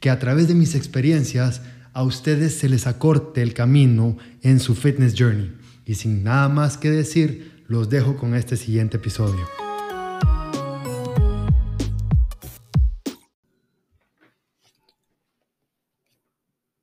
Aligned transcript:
que 0.00 0.08
a 0.08 0.18
través 0.18 0.48
de 0.48 0.54
mis 0.54 0.74
experiencias 0.74 1.62
a 1.92 2.02
ustedes 2.02 2.58
se 2.58 2.70
les 2.70 2.86
acorte 2.86 3.42
el 3.42 3.52
camino 3.52 4.16
en 4.40 4.58
su 4.58 4.74
fitness 4.74 5.14
journey. 5.16 5.54
Y 5.84 5.94
sin 5.96 6.24
nada 6.24 6.48
más 6.48 6.78
que 6.78 6.90
decir, 6.90 7.64
los 7.68 7.90
dejo 7.90 8.16
con 8.16 8.34
este 8.34 8.56
siguiente 8.56 8.96
episodio. 8.96 9.46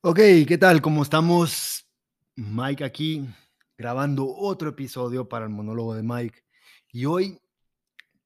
Ok, 0.01 0.19
¿qué 0.47 0.57
tal? 0.59 0.81
¿Cómo 0.81 1.01
estamos? 1.01 1.85
Mike 2.35 2.83
aquí, 2.83 3.27
grabando 3.77 4.31
otro 4.31 4.69
episodio 4.69 5.27
para 5.27 5.45
el 5.45 5.51
monólogo 5.51 5.95
de 5.95 6.03
Mike. 6.03 6.43
Y 6.91 7.05
hoy 7.05 7.39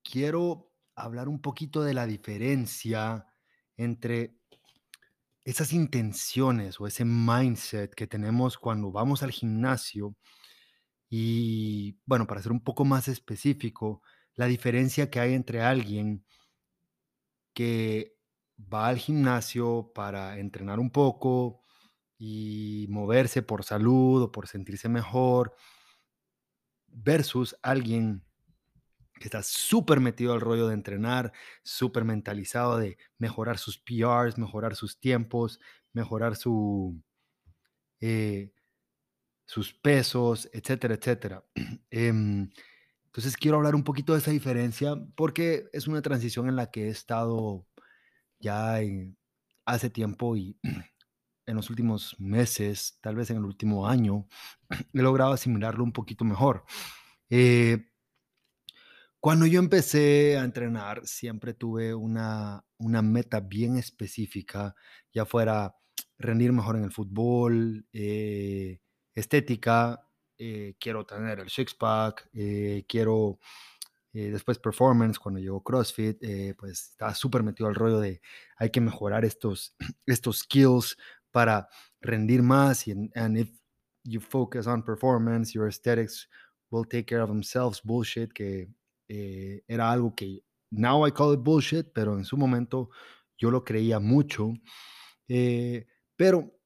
quiero 0.04 0.70
hablar 0.96 1.30
un 1.30 1.42
poquito 1.42 1.82
de 1.82 1.94
la 1.94 2.06
diferencia 2.06 3.26
entre 3.78 4.41
esas 5.44 5.74
intenciones 5.74 6.80
o 6.80 6.88
ese 6.88 7.06
mindset 7.06 7.94
que 7.96 8.08
tenemos 8.08 8.58
cuando 8.58 8.92
vamos 8.92 9.24
al 9.24 9.32
gimnasio 9.32 10.16
y, 11.10 12.00
bueno, 12.06 12.28
para 12.28 12.42
ser 12.42 12.52
un 12.52 12.64
poco 12.64 12.86
más 12.86 13.08
específico, 13.08 14.02
la 14.36 14.46
diferencia 14.46 15.10
que 15.10 15.20
hay 15.20 15.34
entre 15.34 15.62
alguien 15.62 16.26
que 17.54 18.16
va 18.58 18.88
al 18.88 18.98
gimnasio 18.98 19.92
para 19.94 20.40
entrenar 20.40 20.80
un 20.80 20.92
poco 20.92 21.64
y 22.18 22.86
moverse 22.90 23.42
por 23.42 23.64
salud 23.64 24.24
o 24.24 24.32
por 24.32 24.48
sentirse 24.48 24.88
mejor, 24.90 25.56
versus 26.88 27.56
alguien 27.64 28.24
que 29.22 29.28
está 29.28 29.44
súper 29.44 30.00
metido 30.02 30.34
al 30.34 30.42
rollo 30.42 30.68
de 30.68 30.74
entrenar, 30.74 31.32
súper 31.64 32.04
mentalizado 32.04 32.78
de 32.78 32.98
mejorar 33.18 33.58
sus 33.58 33.78
PRs, 33.78 34.38
mejorar 34.38 34.76
sus 34.76 35.00
tiempos, 35.00 35.60
mejorar 35.94 36.36
su, 36.36 37.02
eh, 38.02 38.52
sus 39.46 39.74
pesos, 39.74 40.50
etcétera, 40.54 40.96
etcétera. 40.96 41.46
Em, 41.92 42.50
entonces 43.06 43.36
quiero 43.38 43.58
hablar 43.58 43.76
un 43.76 43.84
poquito 43.84 44.14
de 44.14 44.20
esa 44.20 44.32
diferencia 44.32 44.96
porque 45.16 45.66
es 45.74 45.88
una 45.88 46.02
transición 46.02 46.48
en 46.48 46.56
la 46.56 46.72
que 46.72 46.88
he 46.88 46.90
estado 46.90 47.68
ya 48.40 48.80
hace 49.66 49.90
tiempo 49.90 50.36
y 50.38 50.58
en 51.46 51.56
los 51.56 51.70
últimos 51.70 52.16
meses, 52.20 52.98
tal 53.02 53.16
vez 53.16 53.30
en 53.30 53.38
el 53.38 53.46
último 53.46 53.88
año, 53.88 54.28
he 54.94 55.02
logrado 55.02 55.34
asimilarlo 55.34 55.84
un 55.84 55.94
poquito 55.94 56.24
mejor. 56.26 56.66
Eh, 57.30 57.91
cuando 59.22 59.46
yo 59.46 59.60
empecé 59.60 60.36
a 60.38 60.44
entrenar, 60.44 61.06
siempre 61.06 61.54
tuve 61.54 61.94
una, 61.94 62.66
una 62.80 63.04
meta 63.04 63.40
bien 63.40 63.78
específica, 63.78 64.76
ya 65.14 65.26
fuera 65.26 65.76
rendir 66.18 66.52
mejor 66.52 66.76
en 66.76 66.86
el 66.86 66.92
fútbol, 66.92 67.86
eh, 67.94 68.80
estética, 69.14 70.08
eh, 70.40 70.76
quiero 70.80 71.06
tener 71.06 71.40
el 71.40 71.50
six-pack, 71.52 72.30
eh, 72.34 72.84
quiero 72.88 73.40
después 74.14 74.60
performance, 74.60 75.18
cuando 75.18 75.40
llegó 75.40 75.64
CrossFit, 75.64 76.20
pues 76.58 76.90
estaba 76.90 77.16
súper 77.16 77.44
metido 77.44 77.70
al 77.70 77.76
rollo 77.76 78.00
de 78.02 78.22
hay 78.58 78.70
que 78.70 78.82
mejorar 78.82 79.24
estos, 79.24 79.74
estos 80.06 80.40
skills 80.40 80.98
para 81.32 81.70
rendir 82.02 82.44
más 82.44 82.88
y 82.88 82.92
and 83.16 83.38
if 83.38 83.50
you 84.04 84.20
focus 84.20 84.68
on 84.68 84.84
performance, 84.84 85.54
your 85.54 85.68
aesthetics 85.68 86.28
will 86.72 86.86
take 86.86 87.06
care 87.06 87.22
of 87.22 87.30
themselves, 87.30 87.82
bullshit, 87.84 88.34
que 88.34 88.68
eh, 89.14 89.62
era 89.68 89.92
algo 89.92 90.16
que 90.16 90.42
now 90.70 91.06
I 91.06 91.12
call 91.12 91.34
it 91.34 91.42
bullshit, 91.42 91.86
pero 91.94 92.18
en 92.18 92.24
su 92.24 92.38
momento 92.38 92.90
yo 93.38 93.52
lo 93.52 93.66
creía 93.66 94.00
mucho. 94.00 94.54
Eh, 95.28 95.86
pero 96.16 96.58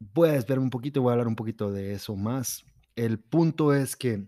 voy 0.00 0.30
a 0.30 0.32
desviarme 0.32 0.64
un 0.64 0.70
poquito, 0.70 1.00
voy 1.00 1.10
a 1.10 1.12
hablar 1.12 1.28
un 1.28 1.36
poquito 1.36 1.70
de 1.70 1.92
eso 1.92 2.16
más. 2.16 2.64
El 2.96 3.20
punto 3.20 3.72
es 3.72 3.94
que 3.94 4.26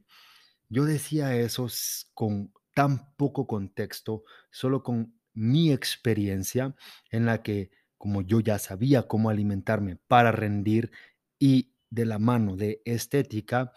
yo 0.69 0.85
decía 0.85 1.37
eso 1.37 1.67
con 2.15 2.53
tan 2.73 3.17
poco 3.17 3.49
contexto, 3.49 4.23
solo 4.53 4.85
con 4.85 5.19
mi 5.33 5.73
experiencia 5.73 6.77
en 7.11 7.27
la 7.27 7.43
que 7.43 7.73
como 7.99 8.23
yo 8.23 8.39
ya 8.39 8.61
sabía 8.61 9.09
cómo 9.09 9.29
alimentarme 9.29 9.97
para 10.07 10.31
rendir 10.31 10.93
y 11.41 11.75
de 11.91 12.07
la 12.07 12.21
mano 12.21 12.55
de 12.55 12.81
estética, 12.85 13.73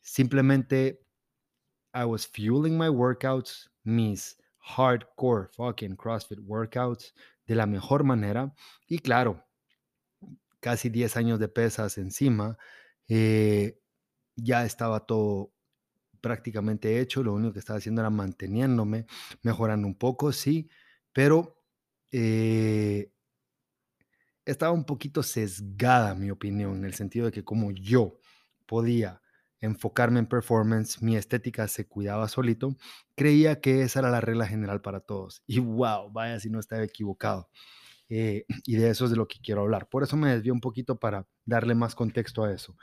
simplemente 0.00 1.05
I 1.96 2.04
was 2.04 2.26
fueling 2.26 2.76
my 2.76 2.90
workouts, 2.90 3.68
mis 3.82 4.36
hardcore 4.58 5.48
fucking 5.54 5.96
CrossFit 5.96 6.40
workouts 6.46 7.14
de 7.46 7.54
la 7.54 7.64
mejor 7.64 8.04
manera. 8.04 8.52
Y 8.86 8.98
claro, 8.98 9.42
casi 10.60 10.90
10 10.90 11.16
años 11.16 11.38
de 11.38 11.48
pesas 11.48 11.96
encima, 11.96 12.58
eh, 13.08 13.80
ya 14.36 14.66
estaba 14.66 15.06
todo 15.06 15.54
prácticamente 16.20 17.00
hecho. 17.00 17.22
Lo 17.22 17.32
único 17.32 17.54
que 17.54 17.60
estaba 17.60 17.78
haciendo 17.78 18.02
era 18.02 18.10
manteniéndome, 18.10 19.06
mejorando 19.42 19.86
un 19.86 19.94
poco, 19.94 20.32
sí, 20.32 20.68
pero 21.14 21.62
eh, 22.12 23.10
estaba 24.44 24.72
un 24.72 24.84
poquito 24.84 25.22
sesgada 25.22 26.14
mi 26.14 26.30
opinión, 26.30 26.76
en 26.76 26.84
el 26.84 26.92
sentido 26.92 27.24
de 27.26 27.32
que 27.32 27.42
como 27.44 27.70
yo 27.70 28.18
podía 28.66 29.22
enfocarme 29.60 30.20
en 30.20 30.26
performance, 30.26 31.02
mi 31.02 31.16
estética 31.16 31.68
se 31.68 31.86
cuidaba 31.86 32.28
solito, 32.28 32.76
creía 33.14 33.60
que 33.60 33.82
esa 33.82 34.00
era 34.00 34.10
la 34.10 34.20
regla 34.20 34.46
general 34.46 34.80
para 34.80 35.00
todos. 35.00 35.42
Y 35.46 35.58
wow, 35.60 36.10
vaya 36.10 36.40
si 36.40 36.50
no 36.50 36.60
estaba 36.60 36.82
equivocado. 36.84 37.48
Eh, 38.08 38.44
y 38.64 38.76
de 38.76 38.90
eso 38.90 39.04
es 39.04 39.10
de 39.10 39.16
lo 39.16 39.28
que 39.28 39.40
quiero 39.40 39.62
hablar. 39.62 39.88
Por 39.88 40.02
eso 40.02 40.16
me 40.16 40.30
desvío 40.30 40.52
un 40.52 40.60
poquito 40.60 40.98
para 40.98 41.26
darle 41.44 41.74
más 41.74 41.94
contexto 41.94 42.44
a 42.44 42.52
eso. 42.52 42.76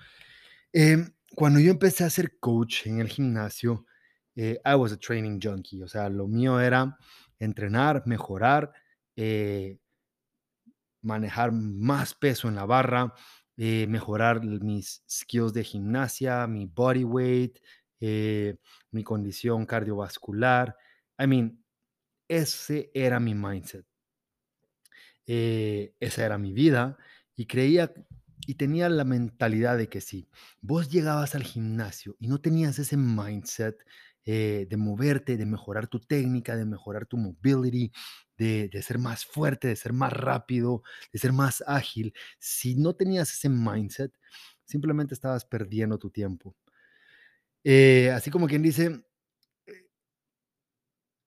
Em, 0.71 1.13
cuando 1.35 1.59
yo 1.59 1.71
empecé 1.71 2.03
a 2.03 2.09
ser 2.09 2.39
coach 2.39 2.87
en 2.87 2.99
el 2.99 3.07
gimnasio, 3.07 3.85
eh, 4.35 4.59
I 4.65 4.75
was 4.75 4.91
a 4.91 4.97
training 4.97 5.39
junkie, 5.41 5.83
o 5.83 5.87
sea, 5.87 6.09
lo 6.09 6.27
mío 6.27 6.59
era 6.59 6.97
entrenar, 7.39 8.03
mejorar, 8.07 8.71
eh, 9.15 9.77
manejar 11.01 11.51
más 11.51 12.15
peso 12.15 12.47
en 12.47 12.55
la 12.55 12.65
barra, 12.65 13.13
eh, 13.57 13.85
mejorar 13.87 14.43
mis 14.43 15.03
skills 15.07 15.53
de 15.53 15.63
gimnasia, 15.63 16.47
mi 16.47 16.65
body 16.65 17.03
weight, 17.03 17.59
eh, 17.99 18.57
mi 18.91 19.03
condición 19.03 19.65
cardiovascular. 19.65 20.75
I 21.19 21.27
mean, 21.27 21.63
ese 22.27 22.89
era 22.93 23.19
mi 23.19 23.35
mindset. 23.35 23.85
Eh, 25.27 25.93
esa 25.99 26.25
era 26.25 26.37
mi 26.37 26.51
vida 26.51 26.97
y 27.35 27.45
creía 27.45 27.93
y 28.45 28.55
tenía 28.55 28.89
la 28.89 29.05
mentalidad 29.05 29.77
de 29.77 29.87
que 29.87 30.01
si 30.01 30.29
vos 30.59 30.89
llegabas 30.89 31.33
al 31.35 31.43
gimnasio 31.43 32.17
y 32.19 32.27
no 32.27 32.41
tenías 32.41 32.77
ese 32.79 32.97
mindset 32.97 33.77
de 34.25 34.77
moverte, 34.77 35.37
de 35.37 35.45
mejorar 35.45 35.87
tu 35.87 35.99
técnica, 35.99 36.55
de 36.55 36.65
mejorar 36.65 37.05
tu 37.05 37.17
mobility, 37.17 37.91
de, 38.37 38.81
ser 38.81 38.97
más 38.97 39.25
fuerte, 39.25 39.67
de 39.67 39.75
ser 39.75 39.93
más 39.93 40.11
rápido, 40.11 40.83
de 41.11 41.19
ser 41.19 41.31
más 41.33 41.63
ágil, 41.67 42.13
si 42.39 42.75
no 42.75 42.95
tenías 42.95 43.31
ese 43.31 43.49
mindset, 43.49 44.13
simplemente 44.65 45.13
estabas 45.13 45.45
perdiendo 45.45 45.97
tu 45.97 46.09
tiempo. 46.09 46.55
Eh, 47.63 48.11
así 48.11 48.29
como 48.29 48.47
quien 48.47 48.61
dice, 48.61 49.05
eh, 49.65 49.87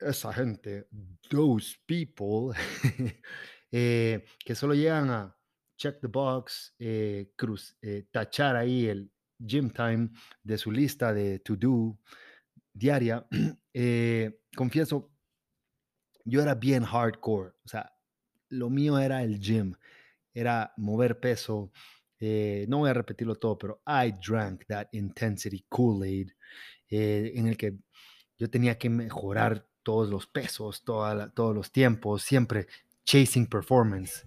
esa 0.00 0.32
gente, 0.32 0.88
those 1.30 1.76
people, 1.86 2.56
eh, 3.70 4.24
que 4.44 4.54
solo 4.54 4.74
llegan 4.74 5.10
a 5.10 5.36
check 5.76 6.00
the 6.00 6.08
box, 6.08 6.74
cruz, 7.36 7.76
tachar 8.10 8.56
ahí 8.56 8.86
el 8.86 9.10
gym 9.38 9.70
time 9.70 10.10
de 10.42 10.56
su 10.56 10.72
lista 10.72 11.12
de 11.12 11.38
to 11.40 11.54
do 11.56 11.98
diaria, 12.72 13.26
confieso, 14.56 15.15
yo 16.26 16.42
era 16.42 16.54
bien 16.54 16.84
hardcore, 16.84 17.54
o 17.64 17.68
sea, 17.68 17.90
lo 18.50 18.68
mío 18.68 18.98
era 18.98 19.22
el 19.22 19.40
gym, 19.40 19.74
era 20.34 20.72
mover 20.76 21.18
peso. 21.18 21.72
Eh, 22.18 22.66
no 22.68 22.78
voy 22.78 22.90
a 22.90 22.94
repetirlo 22.94 23.36
todo, 23.36 23.58
pero 23.58 23.82
I 23.86 24.12
drank 24.12 24.66
that 24.66 24.88
intensity 24.92 25.64
Kool-Aid 25.68 26.30
eh, 26.90 27.32
en 27.34 27.46
el 27.46 27.56
que 27.56 27.78
yo 28.38 28.48
tenía 28.50 28.78
que 28.78 28.90
mejorar 28.90 29.66
todos 29.82 30.08
los 30.08 30.26
pesos, 30.26 30.84
todos 30.84 31.54
los 31.54 31.72
tiempos, 31.72 32.22
siempre 32.22 32.66
chasing 33.04 33.46
performance, 33.46 34.24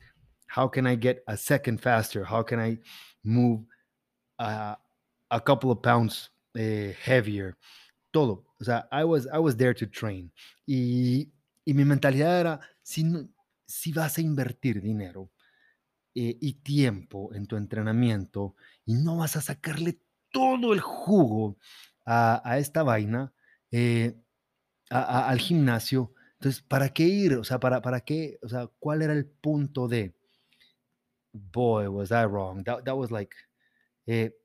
How 0.50 0.68
can 0.68 0.88
I 0.88 0.96
get 0.96 1.24
a 1.28 1.38
second 1.38 1.80
faster? 1.80 2.26
How 2.26 2.44
can 2.44 2.60
I 2.60 2.80
move 3.24 3.66
a, 4.40 4.78
a 5.30 5.40
couple 5.40 5.72
of 5.72 5.82
pounds 5.82 6.30
eh, 6.58 6.94
heavier? 7.04 7.56
Todo. 8.12 8.46
O 8.60 8.64
sea, 8.64 8.86
I 8.92 9.04
was, 9.04 9.28
I 9.32 9.38
was 9.38 9.56
there 9.56 9.76
to 9.76 9.86
train. 9.86 10.32
Y, 10.68 11.28
y 11.70 11.76
mi 11.76 11.86
mentalidad 11.86 12.40
era, 12.40 12.60
si, 12.82 13.06
si 13.68 13.94
vas 13.94 14.18
a 14.18 14.22
invertir 14.22 14.82
dinero 14.82 15.30
eh, 16.16 16.36
y 16.42 16.54
tiempo 16.54 17.32
en 17.36 17.46
tu 17.46 17.58
entrenamiento 17.58 18.56
y 18.86 18.96
no 18.96 19.18
vas 19.18 19.36
a 19.36 19.42
sacarle 19.42 20.00
todo 20.32 20.74
el 20.74 20.80
jugo 20.80 21.60
a, 22.08 22.58
esta 22.58 22.82
vaina, 22.82 23.32
eh, 23.70 24.16
al 24.90 25.40
gimnasio, 25.40 26.12
entonces, 26.40 26.64
¿para 26.64 26.90
qué 26.90 27.04
ir? 27.04 27.36
O 27.36 27.44
sea, 27.44 27.60
¿para, 27.60 27.84
para 27.84 28.02
qué? 28.02 28.40
O 28.42 28.50
sea, 28.50 28.68
¿cuál 28.80 29.04
era 29.04 29.14
el 29.14 29.28
punto 29.28 29.88
de? 29.88 30.16
Boy, 31.34 31.86
was 31.86 32.10
I 32.10 32.26
wrong. 32.26 32.64
That, 32.64 32.84
that 32.86 32.96
was 32.96 33.12
like, 33.12 33.36
eh, 34.08 34.36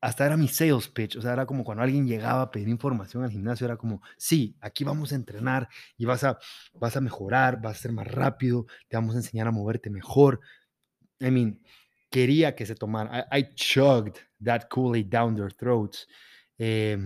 hasta 0.00 0.26
era 0.26 0.36
mi 0.36 0.48
sales 0.48 0.88
pitch, 0.88 1.16
o 1.16 1.22
sea, 1.22 1.32
era 1.32 1.46
como 1.46 1.64
cuando 1.64 1.82
alguien 1.82 2.06
llegaba 2.06 2.42
a 2.42 2.50
pedir 2.50 2.68
información 2.68 3.24
al 3.24 3.30
gimnasio, 3.30 3.64
era 3.66 3.76
como, 3.76 4.00
sí, 4.16 4.56
aquí 4.60 4.84
vamos 4.84 5.12
a 5.12 5.16
entrenar 5.16 5.68
y 5.96 6.04
vas 6.04 6.22
a, 6.24 6.38
vas 6.74 6.96
a 6.96 7.00
mejorar, 7.00 7.60
vas 7.60 7.78
a 7.78 7.82
ser 7.82 7.92
más 7.92 8.06
rápido, 8.06 8.66
te 8.88 8.96
vamos 8.96 9.14
a 9.14 9.18
enseñar 9.18 9.48
a 9.48 9.50
moverte 9.50 9.90
mejor. 9.90 10.40
I 11.20 11.30
mean, 11.30 11.60
quería 12.10 12.54
que 12.54 12.64
se 12.66 12.76
tomara, 12.76 13.26
I, 13.32 13.40
I 13.40 13.54
chugged 13.54 14.18
that 14.44 14.68
Kool-Aid 14.70 15.08
down 15.08 15.34
their 15.34 15.52
throats, 15.52 16.06
eh, 16.58 16.96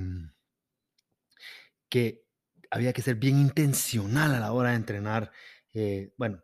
que 1.89 2.25
había 2.71 2.93
que 2.93 3.03
ser 3.03 3.17
bien 3.17 3.39
intencional 3.39 4.35
a 4.35 4.41
la 4.41 4.53
hora 4.53 4.71
de 4.71 4.77
entrenar, 4.77 5.31
eh, 5.73 6.13
bueno, 6.17 6.43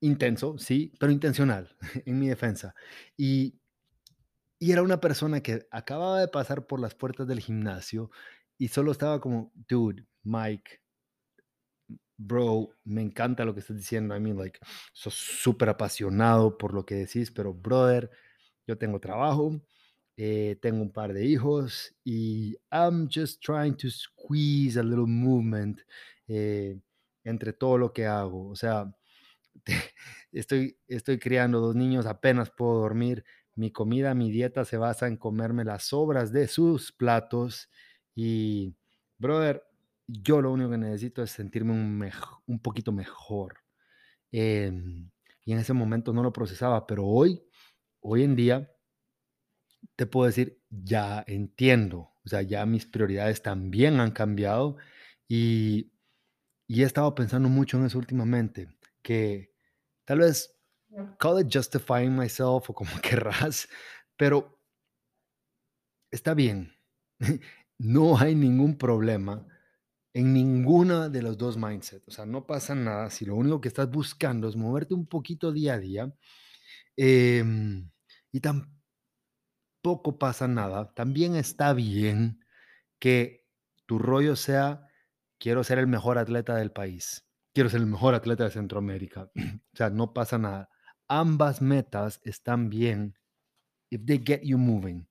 intenso, 0.00 0.58
sí, 0.58 0.92
pero 0.98 1.12
intencional 1.12 1.76
en 2.06 2.18
mi 2.18 2.28
defensa. 2.28 2.74
Y 3.16 3.58
y 4.58 4.72
era 4.72 4.82
una 4.82 5.00
persona 5.00 5.40
que 5.42 5.66
acababa 5.70 6.20
de 6.20 6.28
pasar 6.28 6.66
por 6.66 6.80
las 6.80 6.94
puertas 6.94 7.26
del 7.28 7.40
gimnasio 7.40 8.10
y 8.58 8.68
solo 8.68 8.92
estaba 8.92 9.20
como, 9.20 9.52
dude, 9.54 10.04
Mike, 10.24 10.80
bro, 12.16 12.70
me 12.84 13.02
encanta 13.02 13.44
lo 13.44 13.54
que 13.54 13.60
estás 13.60 13.76
diciendo. 13.76 14.16
I 14.16 14.20
mean, 14.20 14.36
like, 14.36 14.58
sos 14.92 15.14
súper 15.14 15.68
apasionado 15.68 16.58
por 16.58 16.74
lo 16.74 16.84
que 16.84 16.96
decís, 16.96 17.30
pero 17.30 17.54
brother, 17.54 18.10
yo 18.66 18.76
tengo 18.78 19.00
trabajo, 19.00 19.60
eh, 20.16 20.58
tengo 20.60 20.82
un 20.82 20.92
par 20.92 21.12
de 21.12 21.24
hijos 21.24 21.94
y 22.04 22.56
I'm 22.72 23.08
just 23.12 23.40
trying 23.42 23.76
to 23.76 23.88
squeeze 23.90 24.78
a 24.78 24.82
little 24.82 25.06
movement 25.06 25.80
eh, 26.26 26.78
entre 27.24 27.52
todo 27.52 27.78
lo 27.78 27.92
que 27.92 28.06
hago. 28.06 28.48
O 28.50 28.56
sea, 28.56 28.92
estoy, 30.32 30.78
estoy 30.88 31.18
criando 31.18 31.60
dos 31.60 31.76
niños, 31.76 32.06
apenas 32.06 32.50
puedo 32.50 32.80
dormir 32.80 33.24
mi 33.58 33.72
comida, 33.72 34.14
mi 34.14 34.30
dieta 34.30 34.64
se 34.64 34.76
basa 34.76 35.08
en 35.08 35.16
comerme 35.16 35.64
las 35.64 35.84
sobras 35.84 36.32
de 36.32 36.46
sus 36.46 36.92
platos 36.92 37.68
y, 38.14 38.76
brother, 39.18 39.64
yo 40.06 40.40
lo 40.40 40.52
único 40.52 40.70
que 40.70 40.78
necesito 40.78 41.22
es 41.22 41.30
sentirme 41.30 41.72
un, 41.72 42.10
un 42.46 42.58
poquito 42.60 42.92
mejor. 42.92 43.58
Em, 44.32 45.10
y 45.44 45.52
en 45.52 45.58
ese 45.58 45.72
momento 45.72 46.12
no 46.12 46.22
lo 46.22 46.32
procesaba, 46.32 46.86
pero 46.86 47.04
hoy, 47.06 47.42
hoy 48.00 48.22
en 48.22 48.36
día, 48.36 48.70
te 49.96 50.06
puedo 50.06 50.26
decir, 50.26 50.60
ya 50.70 51.24
entiendo, 51.26 52.12
o 52.24 52.28
sea, 52.28 52.42
ya 52.42 52.64
mis 52.66 52.86
prioridades 52.86 53.42
también 53.42 53.98
han 54.00 54.12
cambiado 54.12 54.76
y, 55.26 55.92
y 56.68 56.82
he 56.82 56.86
estado 56.86 57.14
pensando 57.14 57.48
mucho 57.48 57.78
en 57.78 57.86
eso 57.86 57.98
últimamente, 57.98 58.68
que 59.02 59.52
tal 60.04 60.20
vez 60.20 60.57
call 61.18 61.40
it 61.40 61.48
justifying 61.48 62.14
myself 62.14 62.70
o 62.70 62.74
como 62.74 62.90
querrás, 63.02 63.68
pero 64.16 64.58
está 66.10 66.34
bien. 66.34 66.72
No 67.80 68.18
hay 68.18 68.34
ningún 68.34 68.76
problema 68.76 69.46
en 70.12 70.34
ninguna 70.34 71.08
de 71.08 71.22
los 71.22 71.38
dos 71.38 71.56
mindsets. 71.56 72.08
O 72.08 72.10
sea, 72.10 72.26
no 72.26 72.44
pasa 72.44 72.74
nada 72.74 73.08
si 73.08 73.24
lo 73.24 73.36
único 73.36 73.60
que 73.60 73.68
estás 73.68 73.88
buscando 73.88 74.48
es 74.48 74.56
moverte 74.56 74.94
un 74.94 75.06
poquito 75.06 75.52
día 75.52 75.74
a 75.74 75.78
día. 75.78 76.12
Em, 76.96 77.88
y 78.32 78.40
tampoco 78.40 80.18
pasa 80.18 80.48
nada. 80.48 80.92
También 80.92 81.36
está 81.36 81.72
bien 81.72 82.40
que 82.98 83.46
tu 83.86 84.00
rollo 84.00 84.34
sea, 84.34 84.88
quiero 85.38 85.62
ser 85.62 85.78
el 85.78 85.86
mejor 85.86 86.18
atleta 86.18 86.56
del 86.56 86.72
país. 86.72 87.28
Quiero 87.54 87.70
ser 87.70 87.80
el 87.80 87.86
mejor 87.86 88.16
atleta 88.16 88.42
de 88.42 88.50
Centroamérica. 88.50 89.30
o 89.72 89.76
sea, 89.76 89.90
no 89.90 90.12
pasa 90.12 90.36
nada 90.38 90.68
ambas 91.08 91.60
metas 91.60 92.20
están 92.24 92.68
bien 92.68 93.14
if 93.90 94.04
they 94.04 94.18
get 94.18 94.42
you 94.42 94.58
moving. 94.58 95.06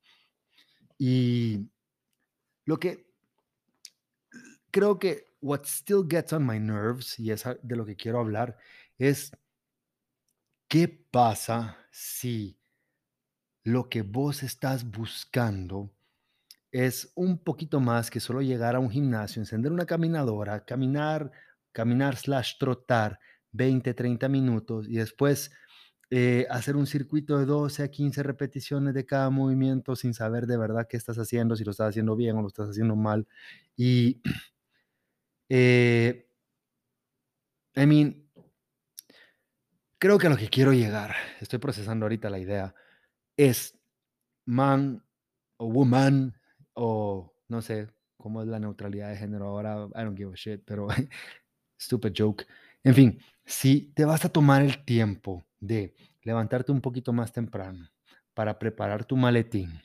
Y 0.98 1.70
lo 2.66 2.78
que 2.78 3.08
creo 4.72 4.98
que 4.98 5.28
what 5.42 5.66
still 5.66 6.04
gets 6.08 6.34
on 6.34 6.46
my 6.46 6.60
nerves, 6.60 7.20
y 7.20 7.32
es 7.32 7.44
de 7.62 7.76
lo 7.76 7.86
que 7.86 7.96
quiero 7.96 8.20
hablar, 8.20 8.58
es 8.98 9.32
qué 10.68 10.88
pasa 10.88 11.78
si 11.92 12.60
lo 13.64 13.90
que 13.90 14.02
vos 14.02 14.44
estás 14.44 14.90
buscando 14.90 15.92
es 16.72 17.12
un 17.16 17.38
poquito 17.38 17.80
más 17.80 18.10
que 18.10 18.20
solo 18.20 18.42
llegar 18.42 18.76
a 18.76 18.80
un 18.80 18.90
gimnasio, 18.90 19.42
encender 19.42 19.72
una 19.72 19.86
caminadora, 19.86 20.64
caminar, 20.66 21.32
caminar 21.72 22.18
slash 22.18 22.58
trotar 22.58 23.20
20, 23.52 23.94
30 23.94 24.30
minutos 24.30 24.88
y 24.88 24.96
después 24.98 25.52
eh, 26.10 26.48
hacer 26.50 26.78
un 26.78 26.88
circuito 26.88 27.38
de 27.38 27.46
12 27.46 27.84
a 27.84 27.92
15 27.92 28.24
repeticiones 28.24 28.94
de 28.94 29.06
cada 29.06 29.30
movimiento 29.30 29.96
sin 29.96 30.14
saber 30.14 30.48
de 30.48 30.58
verdad 30.58 30.88
qué 30.90 30.98
estás 30.98 31.18
haciendo, 31.18 31.56
si 31.56 31.66
lo 31.66 31.72
estás 31.72 31.90
haciendo 31.90 32.16
bien 32.16 32.38
o 32.38 32.42
lo 32.42 32.48
estás 32.48 32.70
haciendo 32.70 32.96
mal. 32.96 33.28
Y, 33.76 34.22
eh, 35.50 36.28
I 37.76 37.86
mean, 37.86 38.28
creo 40.00 40.18
que 40.18 40.28
a 40.28 40.30
lo 40.30 40.38
que 40.38 40.50
quiero 40.50 40.74
llegar, 40.74 41.16
estoy 41.42 41.60
procesando 41.60 42.06
ahorita 42.06 42.30
la 42.30 42.40
idea, 42.40 42.74
es 43.38 43.78
man 44.46 45.04
o 45.58 45.68
woman 45.68 46.34
o 46.74 47.34
no 47.50 47.62
sé 47.62 47.90
cómo 48.18 48.42
es 48.42 48.48
la 48.48 48.60
neutralidad 48.60 49.10
de 49.10 49.18
género 49.18 49.48
ahora, 49.48 49.88
I 49.96 50.04
don't 50.04 50.18
give 50.18 50.34
a 50.34 50.36
shit, 50.36 50.64
pero 50.66 50.88
stupid 51.80 52.14
joke. 52.18 52.46
En 52.84 52.96
fin, 52.96 53.20
si 53.46 53.92
te 53.94 54.06
vas 54.06 54.26
a 54.26 54.30
tomar 54.30 54.62
el 54.64 54.86
tiempo 54.86 55.47
de 55.60 55.96
levantarte 56.24 56.72
un 56.72 56.82
poquito 56.82 57.14
más 57.14 57.32
temprano 57.32 57.90
para 58.34 58.60
preparar 58.60 59.06
tu 59.06 59.18
maletín, 59.18 59.82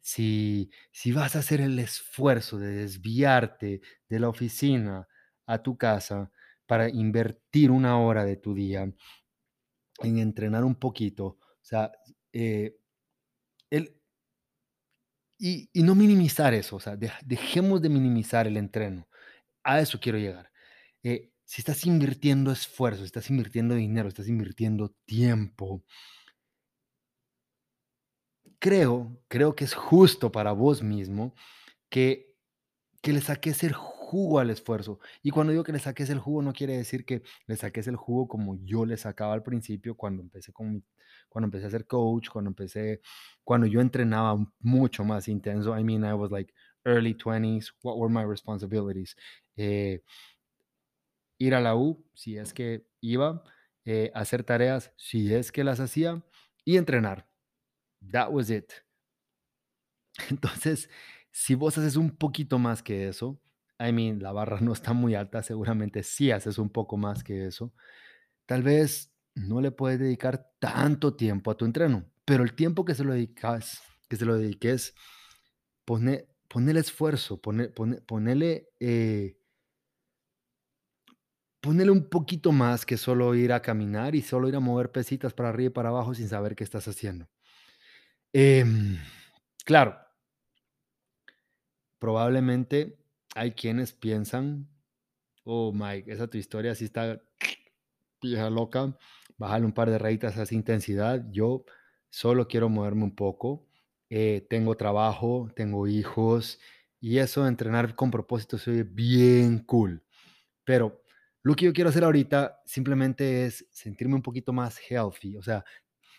si, 0.00 0.70
si 0.92 1.12
vas 1.12 1.34
a 1.36 1.38
hacer 1.38 1.60
el 1.60 1.78
esfuerzo 1.78 2.58
de 2.58 2.72
desviarte 2.72 3.80
de 4.08 4.20
la 4.20 4.28
oficina 4.28 5.08
a 5.46 5.62
tu 5.62 5.78
casa 5.78 6.30
para 6.66 6.88
invertir 6.88 7.70
una 7.70 7.98
hora 7.98 8.24
de 8.24 8.36
tu 8.36 8.54
día 8.54 8.92
en 10.02 10.18
entrenar 10.18 10.64
un 10.64 10.74
poquito, 10.74 11.26
o 11.26 11.38
sea, 11.62 11.92
eh, 12.32 12.76
el, 13.70 13.98
y, 15.38 15.70
y, 15.72 15.82
no 15.82 15.94
minimizar 15.94 16.54
eso, 16.54 16.76
o 16.76 16.80
sea, 16.80 16.96
dejemos 17.24 17.82
de 17.82 17.88
minimizar 17.88 18.46
el 18.46 18.56
entreno. 18.56 19.08
A 19.64 19.80
eso 19.80 19.98
quiero 20.00 20.18
llegar. 20.18 20.50
Eh, 21.02 21.32
si 21.44 21.60
estás 21.60 21.86
invirtiendo 21.86 22.50
esfuerzo, 22.52 23.04
estás 23.04 23.30
invirtiendo 23.30 23.74
dinero, 23.74 24.08
estás 24.08 24.28
invirtiendo 24.28 24.94
tiempo, 25.04 25.84
creo, 28.58 29.18
creo 29.28 29.54
que 29.54 29.64
es 29.64 29.74
justo 29.74 30.32
para 30.32 30.52
vos 30.52 30.82
mismo 30.82 31.34
que, 31.90 32.34
que 33.02 33.12
le 33.12 33.20
saques 33.20 33.62
el 33.64 33.74
jugo 33.74 34.38
al 34.38 34.50
esfuerzo. 34.50 35.00
Y 35.22 35.30
cuando 35.30 35.52
digo 35.52 35.64
que 35.64 35.72
le 35.72 35.78
saques 35.80 36.10
el 36.10 36.18
jugo, 36.18 36.42
no 36.42 36.52
quiere 36.52 36.76
decir 36.76 37.04
que 37.04 37.22
le 37.46 37.56
saques 37.56 37.86
el 37.88 37.96
jugo 37.96 38.28
como 38.28 38.56
yo 38.64 38.86
le 38.86 38.96
sacaba 38.96 39.34
al 39.34 39.42
principio 39.42 39.96
cuando 39.96 40.22
empecé 40.22 40.52
con 40.52 40.84
cuando 41.28 41.46
empecé 41.46 41.66
a 41.66 41.70
ser 41.70 41.86
coach, 41.86 42.28
cuando 42.30 42.50
empecé, 42.50 43.00
cuando 43.42 43.66
yo 43.66 43.80
entrenaba 43.80 44.36
mucho 44.60 45.04
más 45.04 45.28
intenso. 45.28 45.76
I 45.78 45.82
mean, 45.84 46.04
I 46.04 46.14
was 46.14 46.30
like 46.30 46.52
early 46.84 47.14
20s. 47.14 47.72
What 47.82 47.98
were 47.98 48.12
my 48.12 48.24
responsibilities? 48.24 49.16
Eh, 49.56 50.00
ir 51.38 51.54
a 51.54 51.60
la 51.60 51.76
U, 51.76 52.04
si 52.14 52.36
es 52.36 52.54
que 52.54 52.86
iba, 53.00 53.42
eh, 53.84 54.10
hacer 54.14 54.44
tareas, 54.44 54.92
si 54.96 55.34
es 55.34 55.52
que 55.52 55.64
las 55.64 55.80
hacía, 55.80 56.24
y 56.64 56.76
entrenar. 56.76 57.28
That 58.10 58.30
was 58.30 58.50
it. 58.50 58.72
Entonces, 60.30 60.88
si 61.30 61.54
vos 61.54 61.76
haces 61.78 61.96
un 61.96 62.16
poquito 62.16 62.58
más 62.58 62.82
que 62.82 63.08
eso, 63.08 63.40
I 63.78 63.92
mean, 63.92 64.22
la 64.22 64.32
barra 64.32 64.60
no 64.60 64.72
está 64.72 64.92
muy 64.92 65.14
alta, 65.14 65.42
seguramente 65.42 66.02
si 66.02 66.30
haces 66.30 66.58
un 66.58 66.70
poco 66.70 66.96
más 66.96 67.24
que 67.24 67.46
eso, 67.46 67.72
tal 68.46 68.62
vez 68.62 69.12
no 69.34 69.60
le 69.60 69.72
puedes 69.72 69.98
dedicar 69.98 70.50
tanto 70.60 71.16
tiempo 71.16 71.50
a 71.50 71.56
tu 71.56 71.64
entreno, 71.64 72.04
pero 72.24 72.44
el 72.44 72.54
tiempo 72.54 72.84
que 72.84 72.94
se 72.94 73.04
lo 73.04 73.12
dedicas, 73.12 73.82
que 74.08 74.16
se 74.16 74.24
lo 74.24 74.36
dediques, 74.36 74.94
pone, 75.84 76.28
el 76.54 76.76
esfuerzo, 76.76 77.40
pone, 77.40 77.68
pone, 77.68 78.00
ponele 78.00 78.68
eh, 78.78 79.36
ponele 81.64 81.90
un 81.90 82.10
poquito 82.10 82.52
más 82.52 82.84
que 82.84 82.98
solo 82.98 83.34
ir 83.34 83.50
a 83.50 83.62
caminar 83.62 84.14
y 84.14 84.20
solo 84.20 84.50
ir 84.50 84.56
a 84.56 84.60
mover 84.60 84.92
pesitas 84.92 85.32
para 85.32 85.48
arriba 85.48 85.68
y 85.68 85.72
para 85.72 85.88
abajo 85.88 86.14
sin 86.14 86.28
saber 86.28 86.54
qué 86.54 86.62
estás 86.62 86.86
haciendo. 86.88 87.26
Em, 88.34 88.98
claro, 89.64 89.96
probablemente 91.98 92.98
hay 93.34 93.52
quienes 93.52 93.94
piensan, 93.94 94.68
oh 95.44 95.72
Mike, 95.72 96.12
esa 96.12 96.26
tu 96.26 96.36
historia 96.36 96.74
sí 96.74 96.84
está 96.84 97.22
vieja 98.20 98.50
loca, 98.50 98.94
bájale 99.38 99.64
un 99.64 99.72
par 99.72 99.88
de 99.88 99.98
rayitas 99.98 100.36
a 100.36 100.42
esa 100.42 100.54
intensidad. 100.54 101.24
Yo 101.30 101.64
solo 102.10 102.46
quiero 102.46 102.68
moverme 102.68 103.04
un 103.04 103.14
poco. 103.14 103.66
eh, 104.10 104.46
tengo 104.50 104.76
trabajo, 104.76 105.50
tengo 105.56 105.88
hijos 105.88 106.60
y 107.00 107.18
eso 107.18 107.42
de 107.44 107.48
entrenar 107.48 107.96
con 107.96 108.10
propósito 108.10 108.58
se 108.58 108.70
oye 108.70 108.82
bien 108.84 109.60
cool. 109.60 110.04
Pero 110.64 111.03
lo 111.44 111.56
que 111.56 111.66
yo 111.66 111.74
quiero 111.74 111.90
hacer 111.90 112.04
ahorita 112.04 112.62
simplemente 112.66 113.46
es 113.46 113.66
sentirme 113.72 114.16
un 114.16 114.22
poquito 114.22 114.52
más 114.54 114.80
healthy. 114.90 115.36
O 115.36 115.42
sea, 115.42 115.64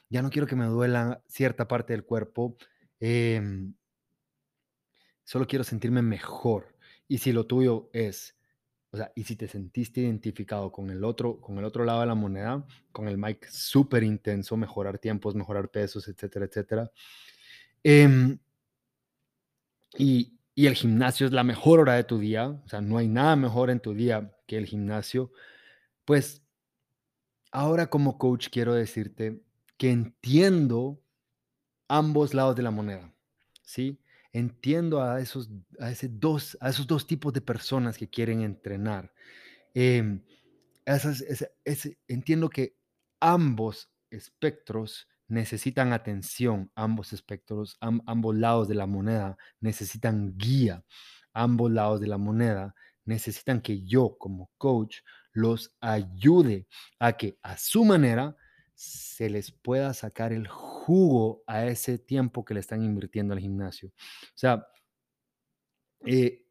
ya 0.09 0.21
no 0.23 0.31
quiero 0.31 0.47
que 0.47 0.55
me 0.57 0.65
duela 0.65 1.23
cierta 1.27 1.67
parte 1.67 1.93
del 1.93 2.05
cuerpo. 2.05 2.57
em, 3.01 3.75
solo 5.23 5.47
quiero 5.47 5.63
sentirme 5.63 6.01
mejor. 6.01 6.75
Y 7.07 7.17
si 7.19 7.31
lo 7.31 7.45
tuyo 7.45 7.89
es, 7.93 8.35
o 8.91 8.97
sea, 8.97 9.11
y 9.15 9.23
si 9.23 9.35
te 9.35 9.47
sentiste 9.47 10.01
identificado 10.01 10.71
con 10.71 10.89
el 10.89 11.03
otro, 11.03 11.39
con 11.41 11.57
el 11.57 11.65
otro 11.65 11.85
lado 11.85 12.01
de 12.01 12.07
la 12.07 12.15
moneda, 12.15 12.65
con 12.91 13.07
el 13.07 13.17
mic 13.17 13.47
súper 13.49 14.03
intenso, 14.03 14.57
mejorar 14.57 14.99
tiempos, 14.99 15.35
mejorar 15.35 15.69
pesos, 15.69 16.07
etcétera, 16.07 16.45
etcétera. 16.45 16.91
em, 17.83 18.39
y, 19.97 20.34
y 20.55 20.67
el 20.67 20.75
gimnasio 20.75 21.27
es 21.27 21.33
la 21.33 21.43
mejor 21.43 21.79
hora 21.81 21.95
de 21.95 22.05
tu 22.05 22.17
día, 22.17 22.47
o 22.49 22.67
sea, 22.69 22.81
no 22.81 22.97
hay 22.97 23.07
nada 23.09 23.35
mejor 23.35 23.69
en 23.69 23.81
tu 23.81 23.93
día 23.93 24.35
que 24.47 24.57
el 24.57 24.65
gimnasio, 24.65 25.31
pues 26.05 26.41
ahora 27.51 27.87
como 27.89 28.17
coach 28.17 28.47
quiero 28.49 28.73
decirte 28.73 29.41
que 29.77 29.91
entiendo 29.91 31.01
ambos 31.87 32.33
lados 32.33 32.55
de 32.55 32.63
la 32.63 32.71
moneda, 32.71 33.13
¿sí? 33.63 33.99
Entiendo 34.31 35.01
a 35.01 35.21
esos, 35.21 35.49
a 35.79 35.91
ese 35.91 36.09
dos, 36.09 36.57
a 36.59 36.69
esos 36.69 36.87
dos 36.87 37.07
tipos 37.07 37.33
de 37.33 37.41
personas 37.41 37.97
que 37.97 38.09
quieren 38.09 38.41
entrenar. 38.41 39.13
Em, 39.73 40.23
esas- 40.85 41.21
ese- 41.21 41.51
ese- 41.63 41.97
entiendo 42.07 42.49
que 42.49 42.77
ambos 43.19 43.91
espectros 44.09 45.07
necesitan 45.27 45.93
atención, 45.93 46.71
ambos 46.75 47.13
espectros, 47.13 47.77
am- 47.81 48.01
ambos 48.07 48.35
lados 48.35 48.67
de 48.67 48.75
la 48.75 48.85
moneda 48.87 49.37
necesitan 49.59 50.37
guía, 50.37 50.83
ambos 51.33 51.71
lados 51.71 51.99
de 52.01 52.07
la 52.07 52.17
moneda 52.17 52.75
necesitan 53.05 53.61
que 53.61 53.83
yo 53.83 54.17
como 54.17 54.51
coach 54.57 54.97
los 55.33 55.75
ayude 55.81 56.67
a 56.99 57.13
que 57.13 57.37
a 57.43 57.57
su 57.57 57.85
manera 57.85 58.35
se 58.73 59.29
les 59.29 59.51
pueda 59.51 59.93
sacar 59.93 60.33
el 60.33 60.47
jugo 60.47 61.43
a 61.47 61.65
ese 61.65 61.97
tiempo 61.99 62.43
que 62.43 62.53
le 62.55 62.59
están 62.61 62.83
invirtiendo 62.83 63.33
al 63.33 63.39
gimnasio. 63.39 63.89
O 63.89 63.93
sea, 64.37 64.65
eh, 66.05 66.45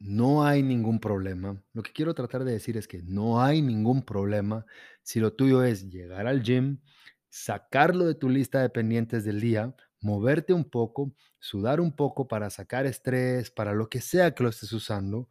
no 0.00 0.44
hay 0.44 0.62
ningún 0.62 1.00
problema. 1.00 1.62
Lo 1.74 1.82
que 1.82 1.92
quiero 1.92 2.14
tratar 2.14 2.44
de 2.44 2.52
decir 2.52 2.76
es 2.76 2.88
que 2.88 3.02
no 3.02 3.42
hay 3.42 3.62
ningún 3.62 4.02
problema 4.04 4.66
si 5.02 5.20
lo 5.20 5.34
tuyo 5.34 5.64
es 5.64 5.90
llegar 5.90 6.26
al 6.26 6.42
gym, 6.42 6.80
sacarlo 7.28 8.06
de 8.06 8.14
tu 8.14 8.28
lista 8.28 8.60
de 8.60 8.70
pendientes 8.70 9.24
del 9.24 9.40
día, 9.40 9.74
moverte 10.00 10.52
un 10.52 10.68
poco, 10.68 11.14
sudar 11.38 11.80
un 11.80 11.94
poco 11.94 12.28
para 12.28 12.50
sacar 12.50 12.86
estrés, 12.86 13.50
para 13.50 13.72
lo 13.72 13.88
que 13.88 14.00
sea 14.00 14.34
que 14.34 14.42
lo 14.42 14.48
estés 14.48 14.72
usando 14.72 15.28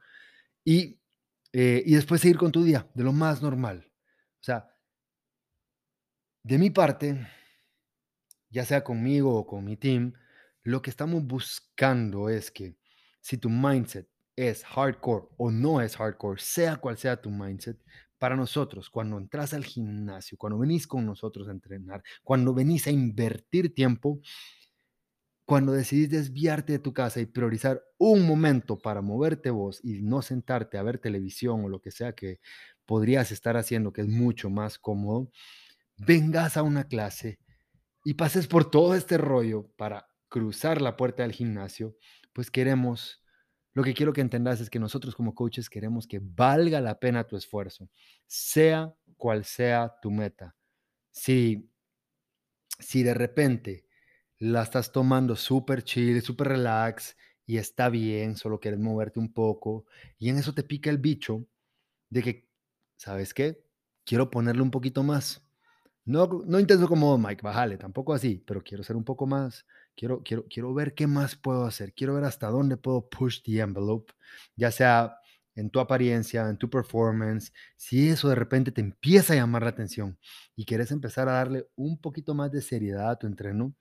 y, 0.63 0.99
eh, 1.53 1.83
y 1.85 1.95
después 1.95 2.21
seguir 2.21 2.37
con 2.37 2.51
tu 2.51 2.63
día 2.63 2.89
de 2.93 3.03
lo 3.03 3.13
más 3.13 3.41
normal. 3.41 3.91
O 4.39 4.43
sea, 4.43 4.69
de 6.43 6.57
mi 6.57 6.69
parte, 6.69 7.27
ya 8.49 8.65
sea 8.65 8.83
conmigo 8.83 9.35
o 9.35 9.47
con 9.47 9.65
mi 9.65 9.77
team, 9.77 10.13
lo 10.63 10.81
que 10.81 10.89
estamos 10.89 11.23
buscando 11.25 12.29
es 12.29 12.51
que 12.51 12.77
si 13.21 13.37
tu 13.37 13.49
mindset 13.49 14.09
es 14.35 14.63
hardcore 14.63 15.27
o 15.37 15.51
no 15.51 15.81
es 15.81 15.97
hardcore, 15.97 16.39
sea 16.39 16.77
cual 16.77 16.97
sea 16.97 17.19
tu 17.21 17.29
mindset, 17.29 17.77
para 18.17 18.35
nosotros, 18.35 18.89
cuando 18.89 19.17
entras 19.17 19.53
al 19.53 19.65
gimnasio, 19.65 20.37
cuando 20.37 20.59
venís 20.59 20.87
con 20.87 21.05
nosotros 21.05 21.47
a 21.47 21.51
entrenar, 21.51 22.03
cuando 22.23 22.53
venís 22.53 22.87
a 22.87 22.91
invertir 22.91 23.73
tiempo, 23.73 24.19
cuando 25.45 25.71
decidís 25.71 26.09
desviarte 26.09 26.73
de 26.73 26.79
tu 26.79 26.93
casa 26.93 27.21
y 27.21 27.25
priorizar 27.25 27.81
un 27.97 28.27
momento 28.27 28.77
para 28.77 29.01
moverte 29.01 29.49
vos 29.49 29.79
y 29.81 30.01
no 30.01 30.21
sentarte 30.21 30.77
a 30.77 30.83
ver 30.83 30.97
televisión 30.97 31.63
o 31.63 31.69
lo 31.69 31.79
que 31.79 31.91
sea 31.91 32.13
que 32.13 32.41
podrías 32.85 33.31
estar 33.31 33.55
haciendo, 33.55 33.93
que 33.93 34.01
es 34.01 34.07
mucho 34.09 34.49
más 34.49 34.77
cómodo, 34.77 35.31
vengas 35.97 36.57
a 36.57 36.63
una 36.63 36.85
clase 36.89 37.39
y 38.03 38.15
pases 38.15 38.47
por 38.47 38.69
todo 38.69 38.95
este 38.95 39.17
rollo 39.17 39.71
para 39.77 40.07
cruzar 40.29 40.81
la 40.81 40.97
puerta 40.97 41.23
del 41.23 41.31
gimnasio, 41.31 41.95
pues 42.33 42.51
queremos, 42.51 43.23
lo 43.77 43.83
que 43.83 43.93
quiero 43.93 44.11
que 44.11 44.21
entendas 44.21 44.59
es 44.59 44.71
que 44.71 44.79
nosotros 44.79 45.13
como 45.13 45.35
coaches 45.35 45.69
queremos 45.69 46.07
que 46.07 46.19
valga 46.19 46.81
la 46.81 46.99
pena 46.99 47.27
tu 47.27 47.37
esfuerzo, 47.37 47.87
sea 48.25 48.91
cual 49.17 49.45
sea 49.45 49.93
tu 50.01 50.09
meta. 50.09 50.55
Si, 51.11 51.69
si 52.79 53.03
de 53.03 53.13
repente 53.13 53.85
la 54.39 54.63
estás 54.63 54.91
tomando 54.91 55.35
súper 55.35 55.83
chill, 55.83 56.23
súper 56.23 56.47
relax 56.47 57.15
y 57.45 57.57
está 57.57 57.89
bien, 57.89 58.35
solo 58.35 58.59
quieres 58.59 58.79
moverte 58.79 59.19
un 59.19 59.31
poco 59.31 59.85
y 60.17 60.29
en 60.29 60.39
eso 60.39 60.55
te 60.55 60.63
pica 60.63 60.89
el 60.89 60.97
bicho 60.97 61.45
de 62.09 62.23
que, 62.23 62.49
¿sabes 62.95 63.31
qué? 63.31 63.63
Quiero 64.03 64.31
ponerle 64.31 64.63
un 64.63 64.71
poquito 64.71 65.03
más 65.03 65.47
no, 66.07 66.41
no 66.45 66.59
intenso 66.59 66.87
como 66.87 67.17
Mike, 67.17 67.41
bájale, 67.43 67.77
tampoco 67.77 68.13
así, 68.13 68.41
pero 68.47 68.63
quiero 68.63 68.81
ser 68.81 68.95
un 68.95 69.03
poco 69.03 69.27
más, 69.27 69.65
quiero, 69.97 70.21
quiero, 70.23 70.45
quiero 70.49 70.73
ver 70.73 70.93
qué 70.93 71.07
más 71.07 71.35
puedo 71.35 71.65
hacer, 71.65 71.93
quiero 71.93 72.13
ver 72.13 72.23
hasta 72.23 72.47
dónde 72.47 72.77
puedo 72.77 73.09
push 73.09 73.41
the 73.43 73.59
envelope, 73.59 74.13
ya 74.55 74.71
sea 74.71 75.17
en 75.55 75.71
tu 75.71 75.79
apariencia, 75.79 76.47
en 76.47 76.57
tu 76.57 76.69
performance, 76.69 77.51
si 77.75 78.09
eso 78.09 78.29
de 78.29 78.35
repente 78.35 78.71
te 78.71 78.79
empieza 78.79 79.33
a 79.33 79.37
llamar 79.37 79.63
la 79.63 79.69
atención 79.69 80.19
y 80.55 80.65
quieres 80.65 80.91
empezar 80.91 81.27
a 81.27 81.33
darle 81.33 81.67
un 81.75 81.99
poquito 81.99 82.35
más 82.35 82.51
de 82.51 82.61
seriedad 82.61 83.09
a 83.09 83.17
tu 83.17 83.25
entreno, 83.25 83.73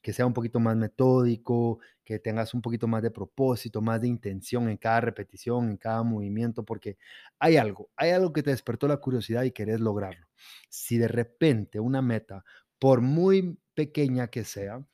que 0.00 0.12
sea 0.12 0.26
un 0.26 0.32
poquito 0.32 0.60
más 0.60 0.76
metódico, 0.76 1.80
que 2.04 2.20
tengas 2.20 2.54
un 2.54 2.62
poquito 2.62 2.86
más 2.86 3.02
de 3.02 3.10
propósito, 3.10 3.82
más 3.82 4.00
de 4.00 4.06
intención 4.08 4.68
en 4.68 4.76
cada 4.76 5.00
repetición, 5.00 5.70
en 5.70 5.76
cada 5.76 6.04
movimiento, 6.04 6.64
porque 6.64 6.98
hay 7.40 7.56
algo, 7.56 7.90
hay 7.96 8.10
algo 8.10 8.32
que 8.32 8.44
te 8.44 8.50
despertó 8.50 8.86
la 8.86 8.98
curiosidad 8.98 9.42
y 9.42 9.50
querés 9.50 9.80
lograrlo. 9.80 10.28
Si 10.68 10.98
de 10.98 11.08
repente 11.08 11.80
una 11.80 12.00
meta, 12.00 12.44
por 12.78 13.00
muy 13.00 13.58
pequeña 13.74 14.28
que 14.28 14.44
sea, 14.44 14.84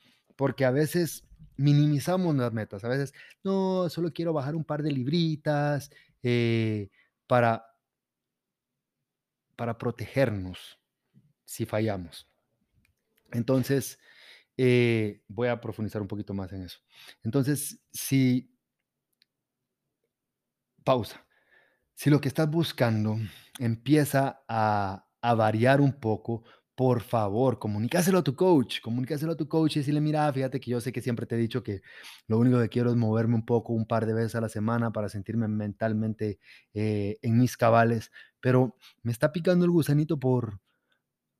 porque 0.41 0.65
a 0.65 0.71
veces 0.71 1.23
minimizamos 1.55 2.35
las 2.35 2.51
metas, 2.51 2.83
a 2.83 2.87
veces, 2.87 3.13
no, 3.43 3.87
solo 3.89 4.11
quiero 4.11 4.33
bajar 4.33 4.55
un 4.55 4.63
par 4.63 4.81
de 4.81 4.91
libritas 4.91 5.91
eh, 6.23 6.89
para, 7.27 7.63
para 9.55 9.77
protegernos 9.77 10.79
si 11.45 11.67
fallamos. 11.67 12.27
Entonces, 13.31 13.99
eh, 14.57 15.21
voy 15.27 15.47
a 15.47 15.61
profundizar 15.61 16.01
un 16.01 16.07
poquito 16.07 16.33
más 16.33 16.51
en 16.53 16.63
eso. 16.63 16.79
Entonces, 17.21 17.79
si, 17.93 18.51
pausa, 20.83 21.23
si 21.93 22.09
lo 22.09 22.19
que 22.19 22.29
estás 22.29 22.49
buscando 22.49 23.15
empieza 23.59 24.43
a, 24.47 25.07
a 25.21 25.35
variar 25.35 25.81
un 25.81 25.99
poco, 25.99 26.43
por 26.81 27.03
favor, 27.03 27.59
comunícaselo 27.59 28.17
a 28.17 28.23
tu 28.23 28.35
coach, 28.35 28.81
comunícaselo 28.81 29.33
a 29.33 29.37
tu 29.37 29.47
coach 29.47 29.75
y 29.75 29.79
decirle, 29.81 30.01
mira, 30.01 30.33
fíjate 30.33 30.59
que 30.59 30.71
yo 30.71 30.81
sé 30.81 30.91
que 30.91 30.99
siempre 30.99 31.27
te 31.27 31.35
he 31.35 31.37
dicho 31.37 31.61
que 31.61 31.83
lo 32.25 32.39
único 32.39 32.59
que 32.59 32.69
quiero 32.69 32.89
es 32.89 32.95
moverme 32.95 33.35
un 33.35 33.45
poco 33.45 33.73
un 33.73 33.85
par 33.85 34.07
de 34.07 34.15
veces 34.15 34.33
a 34.33 34.41
la 34.41 34.49
semana 34.49 34.91
para 34.91 35.07
sentirme 35.07 35.47
mentalmente 35.47 36.39
eh, 36.73 37.19
en 37.21 37.37
mis 37.37 37.55
cabales, 37.55 38.11
pero 38.39 38.77
me 39.03 39.11
está 39.11 39.31
picando 39.31 39.63
el 39.63 39.69
gusanito 39.69 40.19
por, 40.19 40.59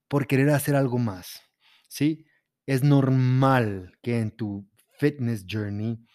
por 0.08 0.28
querer 0.28 0.52
hacer 0.52 0.76
algo 0.76 1.00
más, 1.00 1.42
¿sí? 1.90 2.28
Es 2.68 2.84
normal 2.84 3.98
que 4.04 4.20
en 4.20 4.30
tu 4.30 4.70
fitness 5.00 5.48
journey 5.50 6.06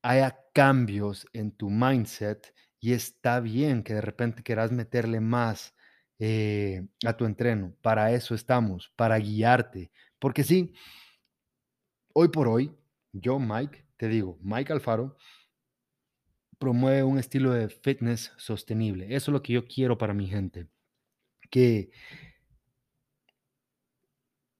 haya 0.00 0.38
cambios 0.54 1.26
en 1.34 1.54
tu 1.54 1.68
mindset 1.68 2.54
y 2.80 2.94
está 2.94 3.40
bien 3.40 3.82
que 3.82 3.92
de 3.92 4.00
repente 4.00 4.42
quieras 4.42 4.72
meterle 4.72 5.20
más 5.20 5.74
eh, 6.20 6.86
a 7.06 7.16
tu 7.16 7.24
entreno. 7.24 7.74
Para 7.80 8.12
eso 8.12 8.34
estamos, 8.34 8.92
para 8.94 9.18
guiarte. 9.18 9.90
Porque 10.18 10.44
sí, 10.44 10.74
hoy 12.12 12.28
por 12.28 12.46
hoy, 12.46 12.76
yo, 13.12 13.38
Mike, 13.38 13.86
te 13.96 14.08
digo, 14.08 14.38
Mike 14.42 14.72
Alfaro, 14.72 15.16
promueve 16.58 17.02
un 17.02 17.18
estilo 17.18 17.52
de 17.52 17.70
fitness 17.70 18.32
sostenible. 18.36 19.06
Eso 19.06 19.30
es 19.30 19.32
lo 19.32 19.42
que 19.42 19.54
yo 19.54 19.64
quiero 19.66 19.96
para 19.96 20.12
mi 20.12 20.28
gente. 20.28 20.68
Que 21.50 21.90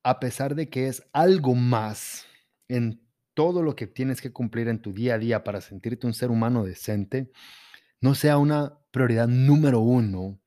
a 0.02 0.18
pesar 0.18 0.54
de 0.54 0.70
que 0.70 0.88
es 0.88 1.06
algo 1.12 1.54
más 1.54 2.26
en 2.68 3.02
todo 3.34 3.62
lo 3.62 3.76
que 3.76 3.86
tienes 3.86 4.22
que 4.22 4.32
cumplir 4.32 4.68
en 4.68 4.80
tu 4.80 4.94
día 4.94 5.14
a 5.14 5.18
día 5.18 5.44
para 5.44 5.60
sentirte 5.60 6.06
un 6.06 6.14
ser 6.14 6.30
humano 6.30 6.64
decente, 6.64 7.30
no 8.00 8.14
sea 8.14 8.38
una 8.38 8.78
prioridad 8.90 9.28
número 9.28 9.80
uno 9.80 10.39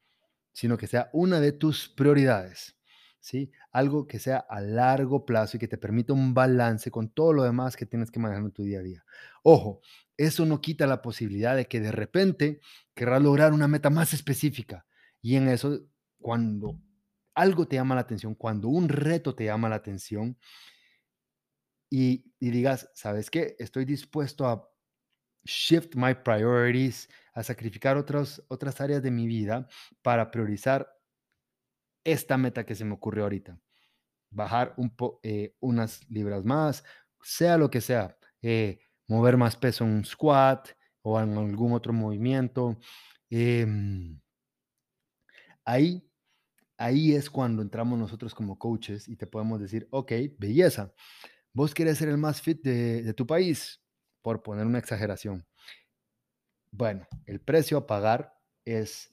sino 0.54 0.78
que 0.78 0.88
sea 0.88 1.10
una 1.12 1.42
de 1.42 1.52
tus 1.52 1.90
prioridades. 1.90 2.78
¿sí? 3.24 3.52
Algo 3.72 4.06
que 4.06 4.20
sea 4.20 4.38
a 4.38 4.60
largo 4.60 5.26
plazo 5.26 5.56
y 5.56 5.60
que 5.60 5.68
te 5.68 5.78
permita 5.78 6.12
un 6.14 6.34
balance 6.34 6.92
con 6.92 7.10
todo 7.10 7.32
lo 7.32 7.44
demás 7.44 7.78
que 7.78 7.86
tienes 7.86 8.12
que 8.12 8.20
manejar 8.20 8.44
en 8.44 8.52
tu 8.52 8.64
día 8.64 8.80
a 8.80 8.84
día. 8.84 9.06
Ojo, 9.44 9.82
eso 10.18 10.46
no 10.46 10.60
quita 10.60 10.88
la 10.88 11.02
posibilidad 11.02 11.56
de 11.56 11.66
que 11.66 11.80
de 11.80 11.94
repente 11.94 12.60
querrás 12.94 13.22
lograr 13.22 13.54
una 13.54 13.70
meta 13.70 13.90
más 13.90 14.14
específica. 14.14 14.86
Y 15.22 15.38
en 15.38 15.48
eso, 15.48 15.80
cuando 16.20 16.78
algo 17.34 17.66
te 17.66 17.78
llama 17.78 17.96
la 17.96 18.02
atención, 18.02 18.36
cuando 18.36 18.68
un 18.68 18.90
reto 18.90 19.34
te 19.34 19.46
llama 19.46 19.70
la 19.70 19.76
atención 19.76 20.38
y, 21.90 22.26
y 22.40 22.52
digas, 22.52 22.90
¿sabes 22.94 23.30
qué? 23.30 23.56
Estoy 23.58 23.86
dispuesto 23.86 24.48
a 24.48 24.70
shift 25.46 25.96
my 25.96 26.14
priorities, 26.14 27.10
a 27.34 27.44
sacrificar 27.44 27.98
otras 27.98 28.44
otras 28.48 28.80
áreas 28.82 29.02
de 29.02 29.12
mi 29.12 29.28
vida 29.28 29.68
para 30.02 30.30
priorizar 30.32 30.88
esta 32.04 32.38
meta 32.38 32.66
que 32.66 32.76
se 32.76 32.86
me 32.86 32.94
ocurrió 32.94 33.24
ahorita. 33.24 33.60
Bajar 34.32 34.74
un 34.78 34.96
po, 34.96 35.20
eh, 35.24 35.56
unas 35.60 36.02
libras 36.10 36.44
más, 36.44 36.84
sea 37.22 37.58
lo 37.58 37.70
que 37.70 37.82
sea, 37.82 38.18
eh, 38.42 38.80
mover 39.08 39.38
más 39.38 39.56
peso 39.56 39.84
en 39.86 39.92
un 39.92 40.06
squat 40.06 40.70
o 41.02 41.20
en 41.20 41.38
algún 41.38 41.74
otro 41.74 41.94
movimiento. 41.94 42.78
Em, 43.30 44.20
ahí, 45.66 46.04
ahí 46.78 47.14
es 47.14 47.30
cuando 47.30 47.62
entramos 47.62 48.00
nosotros 48.00 48.36
como 48.36 48.58
coaches 48.58 49.08
y 49.08 49.16
te 49.18 49.28
podemos 49.28 49.60
decir, 49.60 49.88
ok, 49.92 50.12
belleza, 50.38 50.94
vos 51.54 51.74
querés 51.74 51.98
ser 52.00 52.10
el 52.10 52.18
más 52.18 52.42
fit 52.42 52.62
de, 52.64 53.04
de 53.04 53.14
tu 53.14 53.28
país, 53.28 53.83
por 54.24 54.42
poner 54.42 54.66
una 54.66 54.80
exageración. 54.80 55.46
Bueno, 56.72 57.06
el 57.28 57.40
precio 57.40 57.78
a 57.78 57.86
pagar 57.86 58.34
es, 58.66 59.12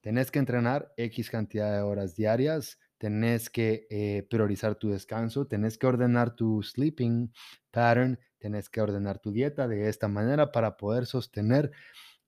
tenés 0.00 0.30
que 0.30 0.38
entrenar 0.38 0.94
X 0.96 1.28
cantidad 1.28 1.76
de 1.76 1.82
horas 1.82 2.16
diarias, 2.16 2.78
tenés 2.96 3.50
que 3.50 3.86
eh, 3.90 4.26
priorizar 4.30 4.76
tu 4.76 4.88
descanso, 4.88 5.46
tenés 5.46 5.76
que 5.76 5.86
ordenar 5.86 6.34
tu 6.34 6.62
sleeping 6.62 7.30
pattern, 7.70 8.18
tenés 8.38 8.70
que 8.70 8.80
ordenar 8.80 9.18
tu 9.18 9.32
dieta 9.32 9.68
de 9.68 9.90
esta 9.90 10.08
manera 10.08 10.52
para 10.52 10.78
poder 10.78 11.04
sostener 11.04 11.72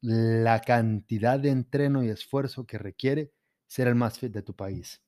la 0.02 0.60
cantidad 0.60 1.38
de 1.38 1.50
entreno 1.50 2.04
y 2.04 2.10
esfuerzo 2.10 2.66
que 2.66 2.76
requiere 2.76 3.32
ser 3.66 3.88
el 3.88 3.94
más 3.94 4.18
fit 4.18 4.32
de 4.32 4.42
tu 4.42 4.54
país. 4.54 5.02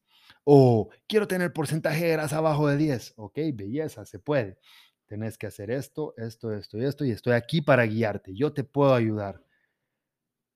O 0.45 0.88
quiero 1.06 1.28
tener 1.28 1.52
porcentaje 1.52 2.06
de 2.06 2.12
grasa 2.12 2.38
abajo 2.38 2.68
de 2.68 2.76
10. 2.76 3.14
Ok, 3.16 3.38
belleza, 3.52 4.04
se 4.06 4.18
puede 4.18 4.59
tenés 5.07 5.39
que 5.39 5.47
hacer 5.47 5.71
esto, 5.71 6.15
esto, 6.17 6.53
esto 6.53 6.79
y 6.79 6.85
esto, 6.85 7.05
y 7.05 7.11
estoy 7.11 7.35
aquí 7.35 7.61
para 7.63 7.85
guiarte, 7.87 8.35
yo 8.35 8.53
te 8.53 8.65
puedo 8.65 8.95
ayudar. 8.95 9.43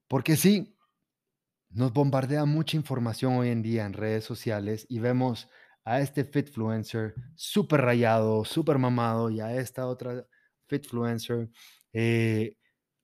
Porque 0.09 0.37
sí, 0.37 0.76
nos 1.71 1.92
bombardea 1.92 2.45
mucha 2.45 2.76
información 2.76 3.35
hoy 3.35 3.50
en 3.50 3.62
día 3.62 3.87
en 3.87 3.92
redes 3.92 4.25
sociales 4.25 4.87
y 4.88 4.99
vemos 4.99 5.49
a 5.85 6.00
este 6.00 6.25
fitfluencer 6.25 7.14
súper 7.37 7.83
rayado, 7.83 8.45
súper 8.45 8.78
mamado 8.78 9.30
y 9.30 9.40
a 9.40 9.54
esta 9.57 9.87
otra 9.87 10.26
fitfluencer 10.66 11.49
eh, 11.92 12.57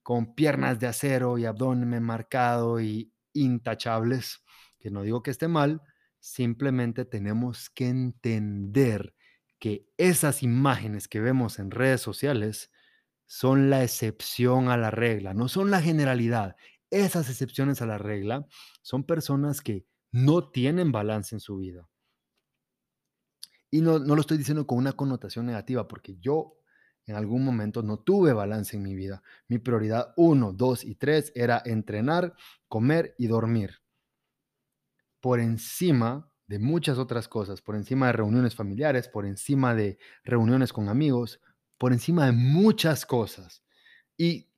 con 0.03 0.35
piernas 0.35 0.79
de 0.79 0.87
acero 0.87 1.37
y 1.37 1.45
abdomen 1.45 2.01
marcado 2.03 2.79
y 2.79 3.13
intachables, 3.33 4.43
que 4.79 4.89
no 4.91 5.03
digo 5.03 5.23
que 5.23 5.31
esté 5.31 5.47
mal, 5.47 5.81
simplemente 6.19 7.05
tenemos 7.05 7.69
que 7.69 7.87
entender 7.87 9.13
que 9.59 9.87
esas 9.97 10.43
imágenes 10.43 11.07
que 11.07 11.19
vemos 11.19 11.59
en 11.59 11.71
redes 11.71 12.01
sociales 12.01 12.71
son 13.25 13.69
la 13.69 13.83
excepción 13.83 14.69
a 14.69 14.77
la 14.77 14.91
regla, 14.91 15.33
no 15.33 15.47
son 15.47 15.71
la 15.71 15.81
generalidad. 15.81 16.55
Esas 16.89 17.29
excepciones 17.29 17.81
a 17.81 17.85
la 17.85 17.97
regla 17.97 18.47
son 18.81 19.03
personas 19.03 19.61
que 19.61 19.85
no 20.11 20.49
tienen 20.49 20.91
balance 20.91 21.35
en 21.35 21.39
su 21.39 21.57
vida. 21.57 21.89
Y 23.69 23.81
no, 23.81 23.99
no 23.99 24.15
lo 24.15 24.21
estoy 24.21 24.37
diciendo 24.37 24.65
con 24.65 24.77
una 24.77 24.93
connotación 24.93 25.45
negativa, 25.45 25.87
porque 25.87 26.17
yo 26.19 26.57
en 27.05 27.15
algún 27.15 27.43
momento 27.43 27.83
no 27.83 27.99
tuve 27.99 28.33
balance 28.33 28.75
en 28.77 28.83
mi 28.83 28.95
vida. 28.95 29.23
Mi 29.47 29.59
prioridad 29.59 30.13
uno, 30.17 30.53
dos 30.53 30.83
y 30.83 30.95
tres 30.95 31.31
era 31.35 31.61
entrenar, 31.65 32.35
comer 32.67 33.15
y 33.17 33.27
dormir. 33.27 33.81
Por 35.19 35.39
encima 35.39 36.29
de 36.47 36.59
muchas 36.59 36.97
otras 36.97 37.27
cosas, 37.27 37.61
por 37.61 37.75
encima 37.75 38.07
de 38.07 38.13
reuniones 38.13 38.55
familiares, 38.55 39.07
por 39.07 39.25
encima 39.25 39.75
de 39.75 39.97
reuniones 40.23 40.73
con 40.73 40.89
amigos, 40.89 41.41
por 41.77 41.93
encima 41.93 42.25
de 42.25 42.31
muchas 42.31 43.05
cosas. 43.05 43.63
Y 44.17 44.49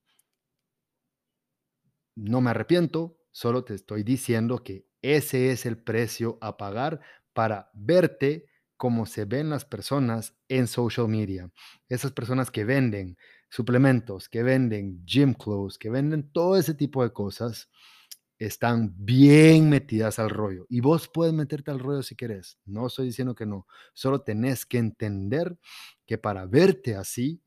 no 2.16 2.42
me 2.42 2.52
arrepiento, 2.52 3.18
solo 3.32 3.64
te 3.64 3.74
estoy 3.74 4.04
diciendo 4.04 4.64
que 4.64 4.86
ese 5.02 5.52
es 5.52 5.66
el 5.66 5.78
precio 5.78 6.38
a 6.42 6.58
pagar 6.58 7.02
para 7.34 7.72
verte 7.74 8.46
como 8.78 9.06
se 9.06 9.26
ven 9.26 9.50
las 9.50 9.66
personas 9.66 10.38
en 10.48 10.68
social 10.68 11.08
media. 11.08 11.52
Esas 11.90 12.12
personas 12.12 12.52
que 12.52 12.64
venden 12.66 13.18
suplementos, 13.50 14.30
que 14.30 14.44
venden 14.44 15.04
gym 15.06 15.34
clothes, 15.34 15.78
que 15.78 15.90
venden 15.90 16.32
todo 16.32 16.58
ese 16.58 16.74
tipo 16.74 17.04
de 17.04 17.12
cosas 17.12 17.70
están 18.40 18.94
bien 18.98 19.70
metidas 19.70 20.18
al 20.18 20.30
rollo. 20.30 20.66
Y 20.70 20.80
vos 20.80 21.10
puedes 21.10 21.34
meterte 21.34 21.72
al 21.72 21.80
rollo 21.80 22.02
si 22.02 22.16
querés. 22.16 22.58
No 22.66 22.88
estoy 22.88 23.08
diciendo 23.08 23.36
que 23.36 23.46
no. 23.46 23.68
Solo 23.94 24.22
tenés 24.22 24.66
que 24.66 24.78
entender 24.78 25.60
que 26.06 26.18
para 26.18 26.46
verte 26.46 26.96
así, 26.96 27.44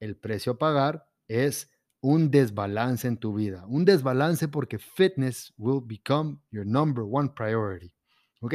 el 0.00 0.16
precio 0.16 0.52
a 0.52 0.58
pagar 0.58 1.08
es 1.28 1.70
un 2.00 2.30
desbalance 2.30 3.06
en 3.06 3.18
tu 3.18 3.34
vida. 3.34 3.66
Un 3.66 3.84
desbalance 3.84 4.48
porque 4.48 4.78
fitness 4.78 5.52
will 5.58 5.82
become 5.84 6.38
your 6.50 6.66
number 6.66 7.04
one 7.06 7.30
priority. 7.36 7.92
¿Ok? 8.40 8.54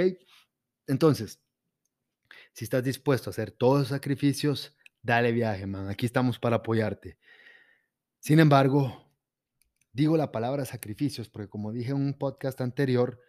Entonces, 0.88 1.40
si 2.54 2.66
estás 2.66 2.84
dispuesto 2.84 3.30
a 3.30 3.32
hacer 3.32 3.52
todos 3.52 3.80
los 3.80 3.88
sacrificios, 3.90 4.76
dale 5.02 5.32
viaje, 5.32 5.68
man. 5.68 5.90
Aquí 5.90 6.08
estamos 6.08 6.40
para 6.40 6.58
apoyarte. 6.58 7.18
Sin 8.20 8.40
embargo, 8.40 9.11
Digo 9.94 10.16
la 10.16 10.32
palabra 10.32 10.66
sacrificios 10.66 11.30
porque 11.30 11.50
como 11.50 11.72
dije 11.72 11.92
en 11.92 11.98
un 11.98 12.14
podcast 12.14 12.62
anterior, 12.62 13.20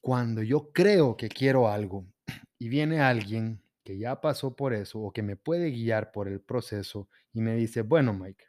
cuando 0.00 0.42
yo 0.42 0.72
creo 0.72 1.16
que 1.16 1.28
quiero 1.28 1.68
algo 1.68 2.06
y 2.58 2.68
viene 2.68 3.00
alguien 3.00 3.62
que 3.84 3.98
ya 3.98 4.20
pasó 4.20 4.54
por 4.56 4.74
eso 4.74 5.00
o 5.00 5.12
que 5.12 5.22
me 5.22 5.36
puede 5.36 5.70
guiar 5.70 6.12
por 6.12 6.28
el 6.28 6.40
proceso 6.40 7.08
y 7.32 7.40
me 7.40 7.54
dice, 7.54 7.82
bueno, 7.82 8.12
Mike, 8.12 8.44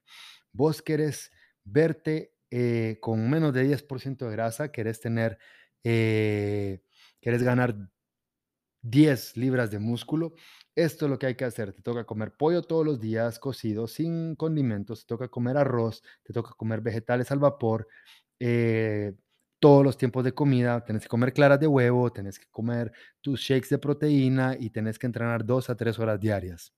vos 0.52 0.82
querés 0.82 1.32
verte 1.64 2.34
eh, 2.52 2.98
con 3.02 3.30
menos 3.30 3.54
de 3.54 3.64
10% 3.64 4.18
de 4.18 4.32
grasa, 4.32 4.72
querés 4.72 5.00
tener, 5.00 5.38
eh, 5.84 6.82
querés 7.22 7.44
ganar 7.44 7.76
10 8.82 9.38
libras 9.38 9.72
de 9.72 9.80
músculo, 9.80 10.34
esto 10.76 11.06
es 11.06 11.12
lo 11.12 11.20
que 11.20 11.28
hay 11.28 11.36
que 11.36 11.46
hacer. 11.46 11.74
Te 11.74 11.82
toca 11.82 12.06
comer 12.06 12.34
pollo 12.36 12.62
todos 12.64 12.86
los 12.86 13.00
días, 13.00 13.40
cocido, 13.40 13.88
sin 13.88 14.36
condimentos, 14.36 15.02
te 15.02 15.08
toca 15.08 15.28
comer 15.28 15.58
arroz, 15.58 16.04
te 16.24 16.34
toca 16.34 16.52
comer 16.56 16.82
vegetales 16.82 17.32
al 17.32 17.40
vapor, 17.40 17.88
eh, 18.40 19.14
todos 19.60 19.84
los 19.84 19.98
tiempos 19.98 20.24
de 20.24 20.34
comida, 20.34 20.84
tenés 20.86 21.04
que 21.04 21.10
comer 21.10 21.34
claras 21.34 21.60
de 21.60 21.68
huevo, 21.68 22.12
tenés 22.12 22.40
que 22.40 22.48
comer 22.50 22.92
tus 23.22 23.42
shakes 23.42 23.70
de 23.70 23.78
proteína 23.78 24.56
y 24.60 24.70
tenés 24.70 24.98
que 24.98 25.08
entrenar 25.08 25.46
dos 25.46 25.70
a 25.70 25.76
tres 25.76 26.00
horas 26.00 26.20
diarias. 26.20 26.74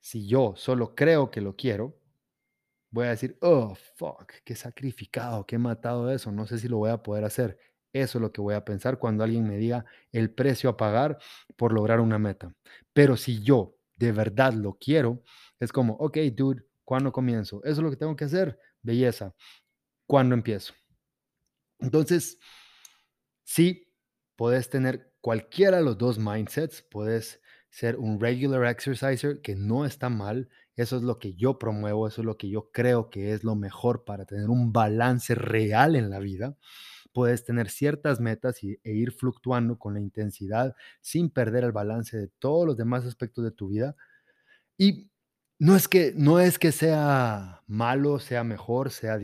Si 0.00 0.26
yo 0.26 0.54
solo 0.56 0.94
creo 0.94 1.30
que 1.30 1.40
lo 1.40 1.56
quiero, 1.56 1.98
voy 2.90 3.06
a 3.06 3.10
decir, 3.10 3.38
oh, 3.42 3.74
fuck, 3.96 4.32
qué 4.44 4.54
sacrificado, 4.56 5.46
qué 5.46 5.58
matado 5.58 6.10
eso, 6.12 6.32
no 6.32 6.46
sé 6.46 6.58
si 6.58 6.68
lo 6.68 6.78
voy 6.78 6.90
a 6.90 7.02
poder 7.02 7.24
hacer. 7.24 7.58
Eso 7.92 8.18
es 8.18 8.22
lo 8.22 8.32
que 8.32 8.40
voy 8.40 8.54
a 8.54 8.64
pensar 8.64 8.98
cuando 8.98 9.24
alguien 9.24 9.48
me 9.48 9.56
diga 9.56 9.84
el 10.12 10.30
precio 10.30 10.70
a 10.70 10.76
pagar 10.76 11.18
por 11.56 11.72
lograr 11.72 12.00
una 12.00 12.18
meta. 12.18 12.54
Pero 12.92 13.16
si 13.16 13.42
yo 13.42 13.76
de 13.96 14.12
verdad 14.12 14.52
lo 14.52 14.74
quiero, 14.74 15.22
es 15.58 15.72
como, 15.72 15.94
ok, 15.94 16.18
dude, 16.34 16.64
¿cuándo 16.84 17.12
comienzo? 17.12 17.60
Eso 17.64 17.72
es 17.72 17.78
lo 17.78 17.90
que 17.90 17.96
tengo 17.96 18.16
que 18.16 18.24
hacer. 18.24 18.58
Belleza. 18.82 19.34
¿Cuándo 20.06 20.34
empiezo? 20.34 20.72
Entonces, 21.78 22.38
sí, 23.44 23.92
puedes 24.36 24.70
tener 24.70 25.12
cualquiera 25.20 25.78
de 25.78 25.84
los 25.84 25.98
dos 25.98 26.18
mindsets. 26.18 26.82
Puedes 26.82 27.40
ser 27.70 27.96
un 27.96 28.20
regular 28.20 28.64
exerciser, 28.66 29.40
que 29.40 29.54
no 29.54 29.84
está 29.84 30.08
mal. 30.08 30.48
Eso 30.76 30.96
es 30.96 31.02
lo 31.02 31.18
que 31.18 31.34
yo 31.34 31.58
promuevo, 31.58 32.08
eso 32.08 32.22
es 32.22 32.26
lo 32.26 32.36
que 32.36 32.48
yo 32.48 32.70
creo 32.72 33.10
que 33.10 33.32
es 33.32 33.44
lo 33.44 33.54
mejor 33.54 34.04
para 34.04 34.24
tener 34.24 34.48
un 34.48 34.72
balance 34.72 35.34
real 35.34 35.94
en 35.94 36.10
la 36.10 36.20
vida 36.20 36.56
puedes 37.12 37.44
tener 37.44 37.68
ciertas 37.68 38.20
metas 38.20 38.62
y, 38.62 38.78
e 38.84 38.92
ir 38.92 39.12
fluctuando 39.12 39.78
con 39.78 39.94
la 39.94 40.00
intensidad 40.00 40.74
sin 41.00 41.30
perder 41.30 41.64
el 41.64 41.72
balance 41.72 42.16
de 42.16 42.28
todos 42.38 42.66
los 42.66 42.76
demás 42.76 43.04
aspectos 43.04 43.44
de 43.44 43.50
tu 43.50 43.68
vida. 43.68 43.96
Y 44.78 45.10
no 45.58 45.76
es 45.76 45.88
que, 45.88 46.12
no 46.16 46.40
es 46.40 46.58
que 46.58 46.72
sea 46.72 47.62
malo, 47.66 48.18
sea 48.18 48.44
mejor, 48.44 48.90
sea, 48.90 49.18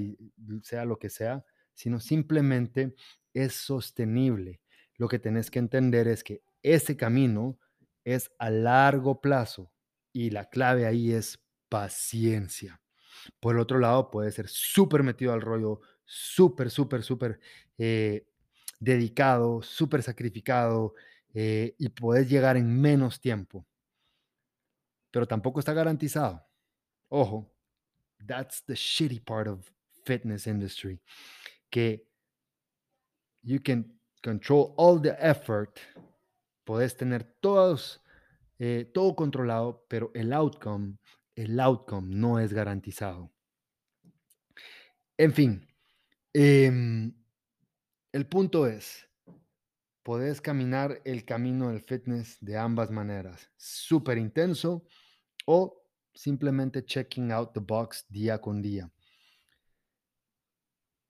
sea 0.62 0.84
lo 0.84 0.98
que 0.98 1.08
sea, 1.08 1.44
sino 1.74 2.00
simplemente 2.00 2.94
es 3.32 3.54
sostenible. 3.54 4.60
Lo 4.96 5.08
que 5.08 5.18
tenés 5.18 5.50
que 5.50 5.58
entender 5.58 6.08
es 6.08 6.24
que 6.24 6.42
ese 6.62 6.96
camino 6.96 7.58
es 8.04 8.30
a 8.38 8.50
largo 8.50 9.20
plazo 9.20 9.72
y 10.12 10.30
la 10.30 10.48
clave 10.48 10.86
ahí 10.86 11.12
es 11.12 11.42
paciencia. 11.68 12.80
Por 13.40 13.56
el 13.56 13.60
otro 13.60 13.78
lado, 13.78 14.10
puede 14.10 14.30
ser 14.30 14.48
súper 14.48 15.02
metido 15.02 15.32
al 15.32 15.40
rollo 15.40 15.80
súper, 16.06 16.70
súper, 16.70 17.02
súper 17.02 17.40
eh, 17.76 18.26
dedicado, 18.80 19.60
súper 19.62 20.02
sacrificado 20.02 20.94
eh, 21.34 21.74
y 21.78 21.88
puedes 21.90 22.30
llegar 22.30 22.56
en 22.56 22.80
menos 22.80 23.20
tiempo. 23.20 23.66
Pero 25.10 25.26
tampoco 25.26 25.60
está 25.60 25.72
garantizado. 25.74 26.46
Ojo, 27.08 27.52
that's 28.26 28.64
the 28.64 28.74
shitty 28.74 29.20
part 29.20 29.48
of 29.48 29.70
fitness 30.04 30.46
industry. 30.46 31.00
Que 31.70 32.06
you 33.42 33.60
can 33.60 33.96
control 34.22 34.74
all 34.76 35.00
the 35.00 35.16
effort, 35.20 35.78
puedes 36.64 36.96
tener 36.96 37.24
todos, 37.40 38.02
eh, 38.58 38.90
todo 38.92 39.14
controlado, 39.14 39.84
pero 39.88 40.10
el 40.14 40.32
outcome, 40.32 40.96
el 41.36 41.60
outcome 41.60 42.14
no 42.14 42.40
es 42.40 42.52
garantizado. 42.52 43.30
En 45.18 45.32
fin, 45.32 45.66
em, 46.38 47.14
el 48.12 48.26
punto 48.26 48.66
es, 48.66 49.08
puedes 50.02 50.42
caminar 50.42 51.00
el 51.06 51.24
camino 51.24 51.70
del 51.70 51.80
fitness 51.80 52.36
de 52.42 52.58
ambas 52.58 52.90
maneras, 52.90 53.50
súper 53.56 54.18
intenso 54.18 54.84
o 55.46 55.82
simplemente 56.12 56.84
checking 56.84 57.32
out 57.32 57.54
the 57.54 57.60
box 57.60 58.04
día 58.10 58.38
con 58.38 58.60
día. 58.60 58.92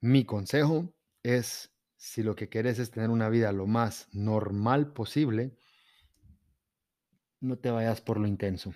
Mi 0.01 0.25
consejo 0.25 0.95
es, 1.25 1.75
si 1.97 2.23
lo 2.23 2.37
que 2.37 2.49
quieres 2.49 2.79
es 2.79 2.93
tener 2.93 3.11
una 3.11 3.29
vida 3.29 3.51
lo 3.51 3.67
más 3.67 4.09
normal 4.12 4.93
posible, 4.93 5.57
no 7.41 7.59
te 7.59 7.73
vayas 7.73 8.01
por 8.01 8.21
lo 8.21 8.29
intenso. 8.29 8.73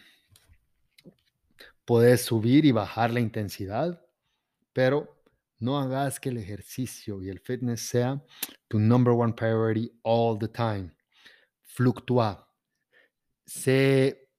Puedes 1.84 2.22
subir 2.22 2.64
y 2.64 2.72
bajar 2.72 3.12
la 3.12 3.20
intensidad, 3.20 4.04
pero 4.72 5.19
no 5.60 5.78
hagas 5.78 6.18
que 6.18 6.30
el 6.30 6.38
ejercicio 6.38 7.22
y 7.22 7.28
el 7.28 7.38
fitness 7.38 7.82
sea 7.82 8.24
tu 8.66 8.78
number 8.78 9.12
one 9.12 9.34
priority 9.34 9.92
all 10.02 10.38
the 10.38 10.48
time. 10.48 10.94
Fluctúa. 11.62 12.48
Sé, 13.44 14.30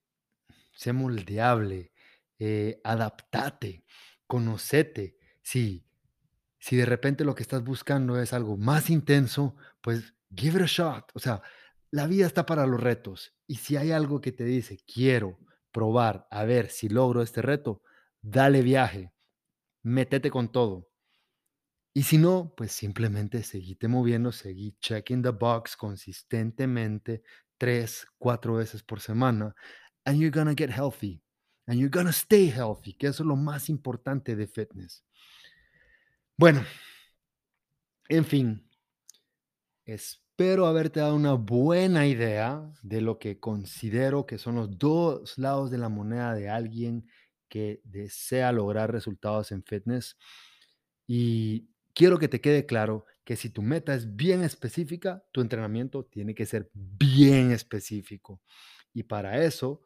sé 0.74 0.94
moldeable. 0.94 1.94
Eh, 2.40 2.82
adaptate. 2.84 3.86
Conocete. 4.26 5.18
Si, 5.42 5.86
si 6.60 6.76
de 6.76 6.86
repente 6.86 7.24
lo 7.24 7.36
que 7.36 7.44
estás 7.44 7.64
buscando 7.64 8.20
es 8.20 8.34
algo 8.34 8.58
más 8.58 8.90
intenso, 8.90 9.56
pues 9.82 10.16
give 10.36 10.58
it 10.58 10.64
a 10.64 10.68
shot. 10.68 11.12
O 11.14 11.20
sea, 11.20 11.42
la 11.92 12.08
vida 12.08 12.26
está 12.26 12.46
para 12.46 12.66
los 12.66 12.82
retos. 12.82 13.36
Y 13.46 13.56
si 13.56 13.78
hay 13.78 13.92
algo 13.92 14.22
que 14.22 14.32
te 14.32 14.44
dice, 14.44 14.80
quiero 14.92 15.38
probar 15.72 16.28
a 16.32 16.46
ver 16.46 16.70
si 16.70 16.90
logro 16.90 17.22
este 17.22 17.42
reto, 17.42 17.82
dale 18.22 18.62
viaje. 18.62 19.14
Métete 19.84 20.32
con 20.32 20.52
todo. 20.52 20.91
Y 21.94 22.04
si 22.04 22.18
no, 22.18 22.54
pues 22.56 22.72
simplemente 22.72 23.44
seguite 23.44 23.88
moviendo, 23.88 24.32
seguí 24.32 24.78
checking 24.80 25.22
the 25.22 25.30
box 25.30 25.76
consistentemente 25.76 27.24
tres, 27.58 28.08
cuatro 28.18 28.56
veces 28.56 28.82
por 28.82 29.02
semana. 29.02 29.54
And 30.06 30.20
you're 30.20 30.32
gonna 30.32 30.56
get 30.56 30.70
healthy. 30.70 31.22
And 31.68 31.80
you're 31.80 31.92
gonna 31.92 32.12
stay 32.12 32.50
healthy, 32.50 32.94
que 32.94 33.08
eso 33.08 33.24
es 33.24 33.28
lo 33.28 33.36
más 33.36 33.70
importante 33.70 34.36
de 34.36 34.48
fitness. 34.48 35.04
Bueno, 36.38 36.66
en 38.10 38.26
fin, 38.26 38.68
espero 39.86 40.66
haberte 40.66 41.02
dado 41.02 41.16
una 41.16 41.34
buena 41.34 42.08
idea 42.08 42.72
de 42.82 43.02
lo 43.02 43.20
que 43.20 43.40
considero 43.40 44.26
que 44.26 44.38
son 44.38 44.56
los 44.56 44.78
dos 44.78 45.38
lados 45.38 45.70
de 45.70 45.78
la 45.78 45.90
moneda 45.90 46.34
de 46.34 46.50
alguien 46.50 47.08
que 47.48 47.82
desea 47.84 48.52
lograr 48.52 48.92
resultados 48.92 49.52
en 49.52 49.64
fitness. 49.64 50.18
Y 51.06 51.70
quiero 51.94 52.20
que 52.20 52.28
te 52.28 52.42
quede 52.42 52.66
claro 52.66 53.06
que 53.24 53.36
si 53.36 53.50
tu 53.50 53.62
meta 53.62 53.94
es 53.94 54.16
bien 54.16 54.44
específica, 54.44 55.24
tu 55.32 55.42
entrenamiento 55.42 56.06
tiene 56.06 56.34
que 56.34 56.46
ser 56.46 56.70
bien 56.74 57.52
específico. 57.52 58.42
Y 58.94 59.04
para 59.04 59.44
eso, 59.44 59.84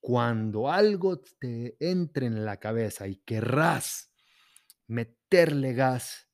cuando 0.00 0.70
algo 0.70 1.20
te 1.20 1.76
entre 1.80 2.26
en 2.26 2.44
la 2.44 2.58
cabeza 2.58 3.08
y 3.08 3.16
querrás 3.16 4.12
meterle 4.86 5.72
gas, 5.72 6.28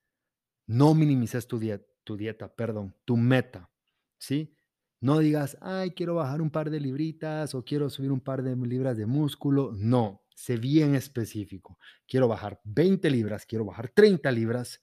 no 0.66 0.94
minimices 0.94 1.46
tu 1.46 1.58
dieta, 1.58 1.86
tu 2.04 2.16
dieta, 2.16 2.54
perdón, 2.54 2.96
tu 3.04 3.16
meta, 3.16 3.70
¿sí? 4.18 4.54
No 5.00 5.18
digas, 5.18 5.56
ay, 5.62 5.92
quiero 5.92 6.16
bajar 6.16 6.42
un 6.42 6.50
par 6.50 6.68
de 6.68 6.78
libritas 6.78 7.54
o 7.54 7.64
quiero 7.64 7.88
subir 7.88 8.12
un 8.12 8.20
par 8.20 8.42
de 8.42 8.54
libras 8.54 8.98
de 8.98 9.06
músculo. 9.06 9.72
No, 9.72 10.24
sé 10.34 10.56
bien 10.56 10.94
específico. 10.94 11.78
Quiero 12.06 12.28
bajar 12.28 12.60
20 12.64 13.08
libras, 13.08 13.46
quiero 13.46 13.64
bajar 13.64 13.88
30 13.88 14.30
libras 14.30 14.82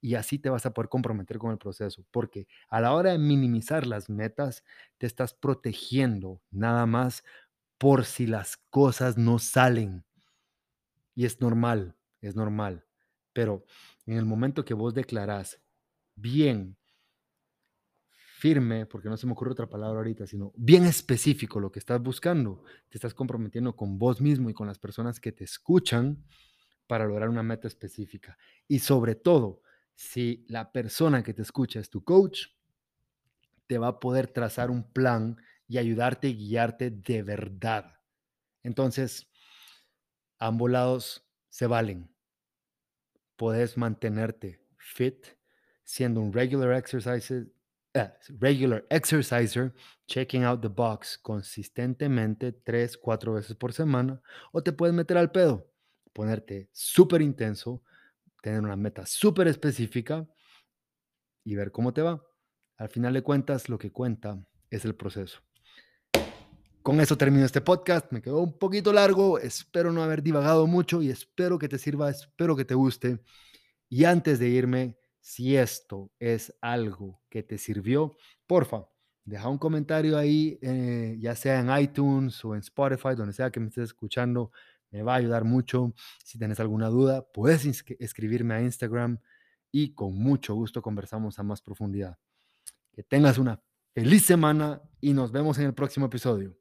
y 0.00 0.14
así 0.14 0.38
te 0.38 0.50
vas 0.50 0.66
a 0.66 0.72
poder 0.72 0.88
comprometer 0.88 1.38
con 1.38 1.50
el 1.52 1.58
proceso, 1.58 2.04
porque 2.10 2.46
a 2.68 2.80
la 2.80 2.92
hora 2.92 3.12
de 3.12 3.18
minimizar 3.18 3.86
las 3.86 4.08
metas, 4.10 4.64
te 4.98 5.06
estás 5.06 5.34
protegiendo 5.34 6.40
nada 6.50 6.86
más 6.86 7.24
por 7.78 8.04
si 8.04 8.26
las 8.26 8.56
cosas 8.70 9.18
no 9.18 9.38
salen. 9.38 10.04
Y 11.14 11.24
es 11.24 11.40
normal, 11.40 11.96
es 12.20 12.36
normal. 12.36 12.84
Pero 13.32 13.64
en 14.06 14.16
el 14.16 14.24
momento 14.24 14.64
que 14.64 14.74
vos 14.74 14.94
declarás 14.94 15.60
bien, 16.16 16.76
firme, 18.44 18.84
porque 18.84 19.08
no 19.08 19.16
se 19.16 19.26
me 19.26 19.32
ocurre 19.32 19.52
otra 19.52 19.70
palabra 19.70 19.98
ahorita, 19.98 20.26
sino 20.26 20.52
bien 20.54 20.84
específico 20.84 21.60
lo 21.60 21.72
que 21.72 21.78
estás 21.78 22.02
buscando, 22.02 22.62
te 22.90 22.98
estás 22.98 23.14
comprometiendo 23.14 23.74
con 23.74 23.98
vos 23.98 24.20
mismo 24.20 24.50
y 24.50 24.52
con 24.52 24.66
las 24.66 24.78
personas 24.78 25.18
que 25.18 25.32
te 25.32 25.44
escuchan 25.44 26.22
para 26.86 27.06
lograr 27.06 27.30
una 27.30 27.42
meta 27.42 27.68
específica. 27.68 28.36
Y 28.68 28.80
sobre 28.80 29.14
todo, 29.14 29.62
si 29.94 30.44
la 30.48 30.72
persona 30.72 31.22
que 31.22 31.34
te 31.34 31.42
escucha 31.42 31.80
es 31.80 31.90
tu 31.90 32.02
coach, 32.04 32.46
te 33.66 33.78
va 33.78 33.88
a 33.88 34.00
poder 34.00 34.28
trazar 34.28 34.70
un 34.70 34.90
plan 34.92 35.36
y 35.66 35.78
ayudarte 35.78 36.28
y 36.28 36.36
guiarte 36.36 36.90
de 36.90 37.22
verdad. 37.22 38.00
Entonces, 38.62 39.30
ambos 40.38 40.70
lados 40.70 41.26
se 41.48 41.66
valen. 41.66 42.10
Puedes 43.36 43.76
mantenerte 43.76 44.60
fit 44.78 45.26
siendo 45.82 46.20
un 46.20 46.32
regular 46.32 46.72
exerciser, 46.74 47.48
eh, 47.94 48.10
regular 48.38 48.84
exerciser, 48.90 49.72
checking 50.06 50.44
out 50.44 50.60
the 50.60 50.68
box 50.68 51.18
consistentemente 51.18 52.52
tres, 52.52 52.96
cuatro 52.96 53.34
veces 53.34 53.56
por 53.56 53.72
semana, 53.72 54.20
o 54.52 54.62
te 54.62 54.72
puedes 54.72 54.94
meter 54.94 55.16
al 55.16 55.30
pedo, 55.30 55.70
ponerte 56.12 56.68
súper 56.72 57.22
intenso, 57.22 57.82
tener 58.44 58.60
una 58.60 58.76
meta 58.76 59.06
súper 59.06 59.48
específica 59.48 60.28
y 61.46 61.54
ver 61.54 61.72
cómo 61.72 61.94
te 61.94 62.02
va. 62.02 62.22
Al 62.76 62.90
final 62.90 63.14
de 63.14 63.22
cuentas, 63.22 63.70
lo 63.70 63.78
que 63.78 63.90
cuenta 63.90 64.46
es 64.68 64.84
el 64.84 64.94
proceso. 64.94 65.40
Con 66.82 67.00
eso 67.00 67.16
termino 67.16 67.46
este 67.46 67.62
podcast. 67.62 68.12
Me 68.12 68.20
quedó 68.20 68.40
un 68.40 68.58
poquito 68.58 68.92
largo. 68.92 69.38
Espero 69.38 69.92
no 69.92 70.02
haber 70.02 70.22
divagado 70.22 70.66
mucho 70.66 71.00
y 71.00 71.08
espero 71.08 71.58
que 71.58 71.70
te 71.70 71.78
sirva, 71.78 72.10
espero 72.10 72.54
que 72.54 72.66
te 72.66 72.74
guste. 72.74 73.18
Y 73.88 74.04
antes 74.04 74.38
de 74.38 74.50
irme, 74.50 74.98
si 75.20 75.56
esto 75.56 76.12
es 76.18 76.54
algo 76.60 77.22
que 77.30 77.42
te 77.42 77.56
sirvió, 77.56 78.14
porfa, 78.46 78.84
deja 79.24 79.48
un 79.48 79.56
comentario 79.56 80.18
ahí, 80.18 80.58
eh, 80.60 81.16
ya 81.18 81.34
sea 81.34 81.60
en 81.60 81.82
iTunes 81.82 82.44
o 82.44 82.54
en 82.54 82.60
Spotify, 82.60 83.14
donde 83.16 83.32
sea 83.32 83.50
que 83.50 83.60
me 83.60 83.68
estés 83.68 83.84
escuchando 83.84 84.52
me 84.94 85.02
va 85.02 85.14
a 85.14 85.16
ayudar 85.16 85.42
mucho. 85.42 85.92
Si 86.24 86.38
tienes 86.38 86.60
alguna 86.60 86.88
duda, 86.88 87.26
puedes 87.34 87.66
escribirme 87.98 88.54
a 88.54 88.62
Instagram 88.62 89.18
y 89.72 89.92
con 89.92 90.14
mucho 90.14 90.54
gusto 90.54 90.82
conversamos 90.82 91.36
a 91.40 91.42
más 91.42 91.60
profundidad. 91.60 92.16
Que 92.92 93.02
tengas 93.02 93.38
una 93.38 93.60
feliz 93.92 94.24
semana 94.24 94.80
y 95.00 95.12
nos 95.12 95.32
vemos 95.32 95.58
en 95.58 95.64
el 95.64 95.74
próximo 95.74 96.06
episodio. 96.06 96.56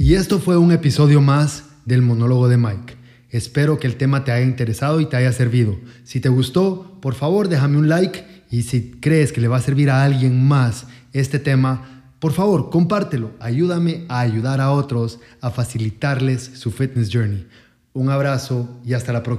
Y 0.00 0.14
esto 0.14 0.40
fue 0.40 0.58
un 0.58 0.72
episodio 0.72 1.20
más 1.20 1.64
del 1.84 2.02
monólogo 2.02 2.48
de 2.48 2.56
Mike. 2.56 2.96
Espero 3.28 3.78
que 3.78 3.86
el 3.86 3.96
tema 3.96 4.24
te 4.24 4.32
haya 4.32 4.44
interesado 4.44 5.00
y 5.00 5.06
te 5.06 5.16
haya 5.16 5.30
servido. 5.30 5.78
Si 6.02 6.18
te 6.18 6.28
gustó, 6.28 6.98
por 7.00 7.14
favor 7.14 7.46
déjame 7.46 7.78
un 7.78 7.88
like 7.88 8.44
y 8.50 8.62
si 8.62 8.90
crees 8.90 9.32
que 9.32 9.40
le 9.40 9.46
va 9.46 9.58
a 9.58 9.62
servir 9.62 9.90
a 9.90 10.02
alguien 10.02 10.48
más 10.48 10.88
este 11.12 11.38
tema, 11.38 12.04
por 12.18 12.32
favor, 12.32 12.70
compártelo. 12.70 13.30
Ayúdame 13.40 14.04
a 14.08 14.20
ayudar 14.20 14.60
a 14.60 14.72
otros 14.72 15.20
a 15.40 15.50
facilitarles 15.50 16.42
su 16.42 16.70
fitness 16.70 17.10
journey. 17.12 17.46
Un 17.92 18.10
abrazo 18.10 18.68
y 18.84 18.94
hasta 18.94 19.12
la 19.12 19.22
próxima. 19.22 19.28